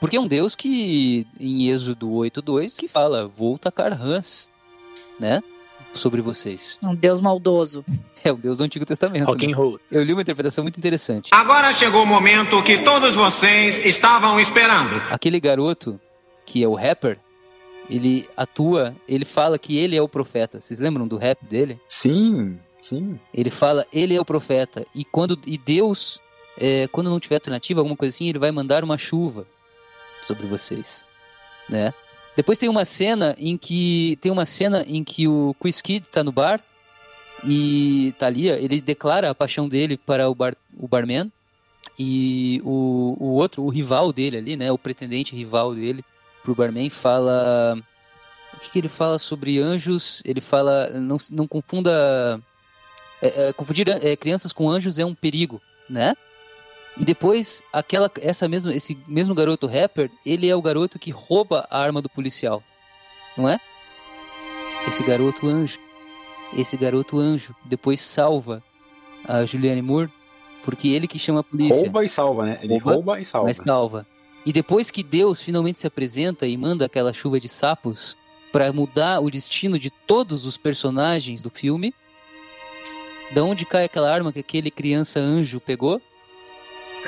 [0.00, 4.48] Porque é um deus que, em Êxodo 8.2, que fala, vou tacar rãs,
[5.18, 5.42] né,
[5.94, 6.78] sobre vocês.
[6.82, 7.84] Um Deus maldoso.
[8.24, 9.26] É o deus do Antigo Testamento.
[9.26, 9.52] Rock né?
[9.52, 9.78] and roll.
[9.88, 11.28] Eu li uma interpretação muito interessante.
[11.30, 15.00] Agora chegou o momento que todos vocês estavam esperando.
[15.12, 16.00] Aquele garoto,
[16.44, 17.20] que é o rapper,
[17.88, 20.60] ele atua, ele fala que ele é o profeta.
[20.60, 21.80] Vocês lembram do rap dele?
[21.86, 23.20] Sim, sim.
[23.32, 24.84] Ele fala, ele é o profeta.
[24.92, 26.20] E quando e Deus,
[26.58, 29.46] é, quando não tiver alternativa, alguma coisa assim, ele vai mandar uma chuva
[30.26, 31.04] sobre vocês,
[31.68, 31.94] né?
[32.36, 36.22] Depois tem uma cena em que tem uma cena em que o Quiz Kid tá
[36.22, 36.60] no bar
[37.44, 41.32] e Thalia, ele declara a paixão dele para o, bar, o barman
[41.98, 46.04] e o, o outro, o rival dele ali, né, o pretendente rival dele
[46.42, 47.78] pro barman fala
[48.54, 50.22] o que, que ele fala sobre anjos?
[50.24, 52.40] Ele fala não, não confunda
[53.20, 56.14] é, é, confundir é, crianças com anjos é um perigo, né?
[56.98, 61.66] E depois, aquela, essa mesma, esse mesmo garoto rapper, ele é o garoto que rouba
[61.70, 62.62] a arma do policial,
[63.36, 63.60] não é?
[64.88, 65.78] Esse garoto anjo,
[66.56, 68.62] esse garoto anjo, depois salva
[69.28, 70.10] a Julianne Moore,
[70.64, 71.76] porque ele que chama a polícia.
[71.76, 72.58] Rouba e salva, né?
[72.62, 73.48] Ele rouba, e salva.
[73.48, 74.06] Mas salva.
[74.46, 78.16] E depois que Deus finalmente se apresenta e manda aquela chuva de sapos
[78.52, 81.92] para mudar o destino de todos os personagens do filme,
[83.32, 86.00] da onde cai aquela arma que aquele criança anjo pegou?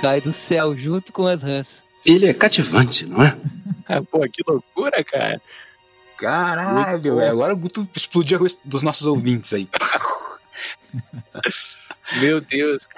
[0.01, 1.85] Cai do céu junto com as rãs.
[2.07, 3.37] Ele é cativante, não é?
[4.11, 5.41] Pô, que loucura, cara.
[6.17, 7.31] Caralho, velho.
[7.31, 9.69] Agora o Guto explodiu dos nossos ouvintes aí.
[12.21, 12.89] Meu Deus.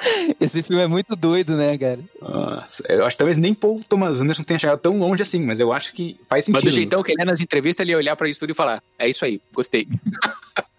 [0.40, 1.98] Esse filme é muito doido, né, cara?
[2.20, 5.58] Nossa, eu acho que talvez nem Paul Thomas Anderson tenha chegado tão longe assim, mas
[5.58, 6.70] eu acho que faz Mas sentido.
[6.70, 9.08] do jeitão que ele é nas entrevistas, ele ia olhar pra estúdio e falar: É
[9.08, 9.88] isso aí, gostei.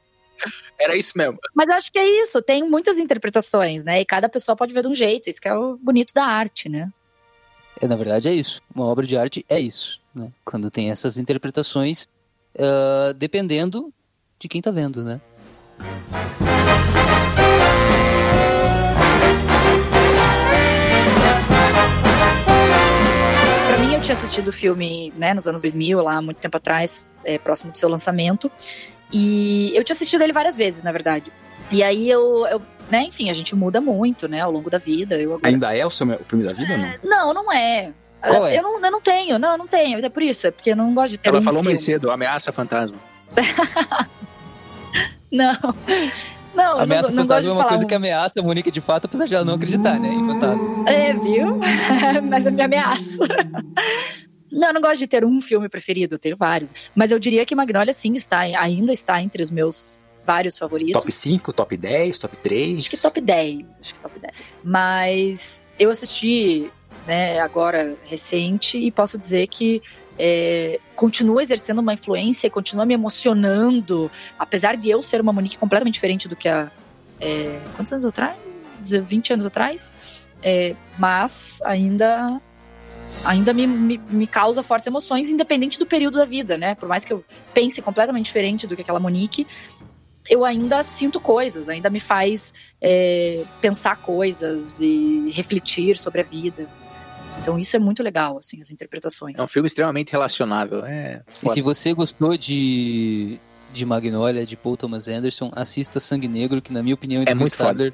[0.79, 1.37] Era isso mesmo.
[1.53, 4.01] Mas eu acho que é isso, tem muitas interpretações, né?
[4.01, 5.29] E cada pessoa pode ver de um jeito.
[5.29, 6.91] Isso que é o bonito da arte, né?
[7.79, 8.61] É, na verdade é isso.
[8.73, 10.31] Uma obra de arte é isso, né?
[10.43, 12.07] Quando tem essas interpretações,
[12.57, 13.93] ah, dependendo
[14.39, 15.21] de quem tá vendo, né?
[23.67, 27.07] Pra mim, eu tinha assistido o filme, né, nos anos 2000, lá, muito tempo atrás,
[27.23, 28.51] é, próximo do seu lançamento.
[29.11, 31.31] E eu tinha assistido ele várias vezes, na verdade.
[31.71, 35.15] E aí eu, eu né, enfim, a gente muda muito, né, ao longo da vida.
[35.15, 35.47] Eu agora...
[35.47, 37.33] Ainda é o seu filme da vida ou não?
[37.33, 37.91] Não, não é.
[38.21, 38.57] Qual é?
[38.57, 40.03] Eu, não, eu não tenho, não, eu não tenho.
[40.05, 41.73] É por isso, é porque eu não gosto de ter Ela um falou filme.
[41.73, 42.97] mais cedo: Ameaça Fantasma.
[45.31, 45.55] Não.
[46.53, 48.69] Não, Ameaça não, não gosto fantasma de é uma coisa um- que ameaça a Monique
[48.69, 50.09] de fato, apesar de ela não acreditar, né?
[50.09, 50.83] Em fantasmas.
[50.85, 51.57] É, viu?
[52.29, 53.25] Mas é minha ameaça.
[54.51, 56.73] Não, eu não gosto de ter um filme preferido, eu tenho vários.
[56.93, 60.93] Mas eu diria que Magnolia, sim, está, ainda está entre os meus vários favoritos.
[60.93, 62.77] Top 5, top 10, top 3?
[62.79, 63.65] Acho que top 10.
[63.79, 64.61] Acho que top 10.
[64.63, 66.69] Mas eu assisti,
[67.07, 69.81] né, agora recente, e posso dizer que
[70.17, 75.95] é, continua exercendo uma influência, continua me emocionando, apesar de eu ser uma Monique completamente
[75.95, 76.71] diferente do que a.
[77.19, 78.37] é, quantos anos atrás?
[78.83, 79.91] 20 anos atrás.
[80.43, 82.39] É, mas ainda.
[83.23, 86.75] Ainda me, me, me causa fortes emoções, independente do período da vida, né?
[86.75, 89.45] Por mais que eu pense completamente diferente do que aquela Monique,
[90.29, 96.67] eu ainda sinto coisas, ainda me faz é, pensar coisas e refletir sobre a vida.
[97.41, 99.35] Então isso é muito legal, assim, as interpretações.
[99.37, 100.85] É um filme extremamente relacionável.
[100.85, 103.39] É E se você gostou de,
[103.73, 107.55] de Magnolia, de Paul Thomas Anderson, assista Sangue Negro, que na minha opinião É muito
[107.55, 107.93] foda.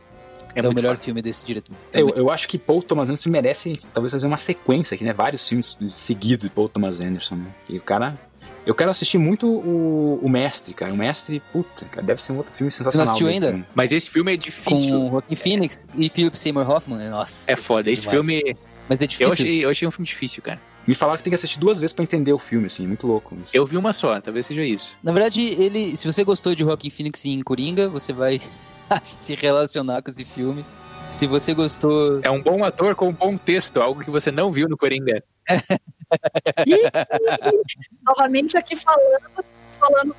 [0.55, 1.03] É é, o melhor foda.
[1.05, 1.75] filme desse diretor.
[1.93, 5.13] Eu, eu acho que Paul Thomas Anderson merece talvez fazer uma sequência aqui, né?
[5.13, 7.45] Vários filmes seguidos de Paul Thomas Anderson, né?
[7.69, 8.17] E o cara.
[8.65, 10.93] Eu quero assistir muito o, o Mestre, cara.
[10.93, 13.05] O Mestre, puta, cara, deve ser um outro filme sensacional.
[13.07, 13.47] assistiu dele ainda?
[13.51, 13.65] também.
[13.73, 14.89] Mas esse filme é difícil.
[14.99, 17.49] Com Joaquin Phoenix e Philip Seymour Hoffman, nossa.
[17.49, 17.89] É foda.
[17.89, 18.25] Esse demais.
[18.25, 18.57] filme.
[18.89, 19.33] Mas é Eu difícil.
[19.33, 20.59] achei, eu achei um filme difícil, cara.
[20.85, 23.37] Me falaram que tem que assistir duas vezes pra entender o filme, assim, muito louco.
[23.43, 23.55] isso.
[23.55, 24.97] Eu vi uma só, talvez seja isso.
[25.03, 28.41] Na verdade, ele, se você gostou de Joaquin Phoenix em Coringa, você vai
[29.03, 30.65] se relacionar com esse filme.
[31.11, 32.19] Se você gostou.
[32.21, 35.23] É um bom ator com um bom texto, algo que você não viu no Coringa.
[38.05, 39.45] Novamente aqui falando,
[39.79, 40.15] falando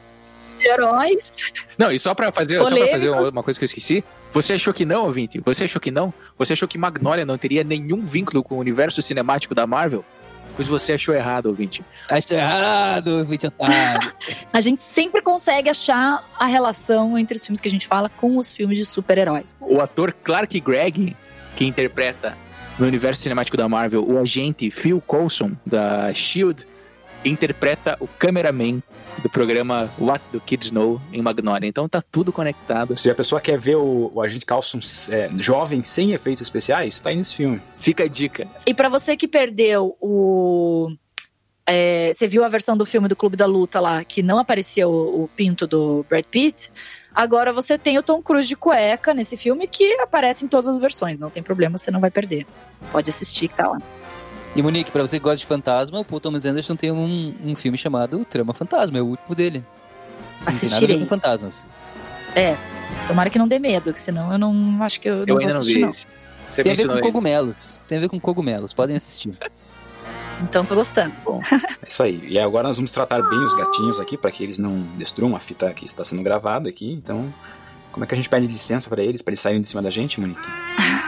[0.58, 1.30] de heróis.
[1.76, 4.04] Não, e só pra fazer, só pra fazer uma coisa que eu esqueci.
[4.32, 5.40] Você achou que não, ouvinte?
[5.44, 6.12] Você achou que não?
[6.36, 10.04] Você achou que Magnolia não teria nenhum vínculo com o universo cinemático da Marvel?
[10.58, 11.84] Pois você achou errado, ouvinte.
[12.10, 14.12] Achou errado, Vinte Otário.
[14.52, 18.36] A gente sempre consegue achar a relação entre os filmes que a gente fala com
[18.36, 19.60] os filmes de super-heróis.
[19.62, 21.16] O ator Clark Gregg,
[21.54, 22.36] que interpreta
[22.76, 26.66] no universo cinemático da Marvel o agente Phil Coulson, da S.H.I.E.L.D.,
[27.24, 28.82] interpreta o cameraman
[29.22, 31.68] do programa What Do Kids Know em Magnolia.
[31.68, 32.96] Então tá tudo conectado.
[32.96, 34.78] Se a pessoa quer ver o, o Agente Coulson
[35.10, 37.60] é, jovem, sem efeitos especiais, tá aí nesse filme.
[37.78, 38.46] Fica a dica.
[38.66, 40.90] E pra você que perdeu o.
[41.66, 44.88] é, você viu a versão do filme do Clube da Luta lá, que não aparecia
[44.88, 46.70] o, o pinto do Brad Pitt?
[47.14, 50.78] Agora você tem o Tom Cruise de cueca nesse filme que aparece em todas as
[50.78, 51.18] versões.
[51.18, 52.46] Não tem problema, você não vai perder.
[52.92, 53.82] Pode assistir que tá lá.
[54.58, 57.54] E Monique, pra você que gosta de fantasma, o Paul Thomas Anderson tem um, um
[57.54, 59.64] filme chamado Trama Fantasma, é o último dele.
[60.44, 60.98] Não tem nada a ver Assistirei.
[60.98, 61.64] com fantasmas.
[62.34, 62.56] É.
[63.06, 65.38] Tomara que não dê medo, que senão eu não acho que eu não Eu vou
[65.38, 65.88] ainda não assistir, vi não.
[65.90, 66.06] esse.
[66.48, 67.02] Você tem a ver com ele.
[67.02, 67.84] cogumelos.
[67.86, 69.38] Tem a ver com cogumelos, podem assistir.
[70.42, 71.14] Então tô gostando.
[71.80, 72.20] É isso aí.
[72.26, 75.38] E agora nós vamos tratar bem os gatinhos aqui, para que eles não destruam a
[75.38, 76.92] fita que está sendo gravada aqui.
[76.92, 77.32] Então,
[77.92, 79.90] como é que a gente pede licença para eles, para eles saírem de cima da
[79.90, 80.40] gente, Monique?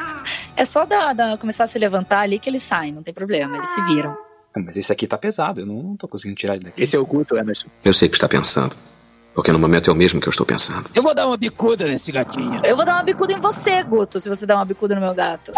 [0.61, 3.56] É só da, da- começar a se levantar ali que eles saem, não tem problema,
[3.56, 4.14] eles se viram.
[4.54, 6.82] Ah, Mas esse aqui tá pesado, eu não, não tô conseguindo tirar ele daqui.
[6.82, 7.68] Esse é o culto, Emerson.
[7.82, 8.76] Eu sei o que está pensando.
[9.34, 10.90] Porque no momento é o mesmo que eu estou pensando.
[10.94, 12.61] Eu vou dar uma bicuda nesse gatinho.
[12.62, 15.14] Eu vou dar uma bicuda em você, Guto, se você der uma bicuda no meu
[15.14, 15.50] gato.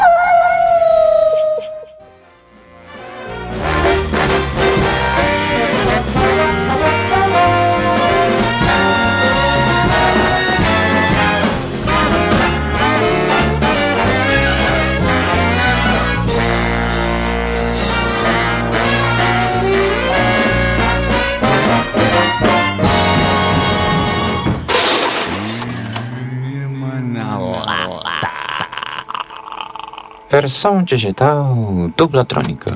[30.32, 31.54] Versão digital
[31.94, 32.74] dublatrônica.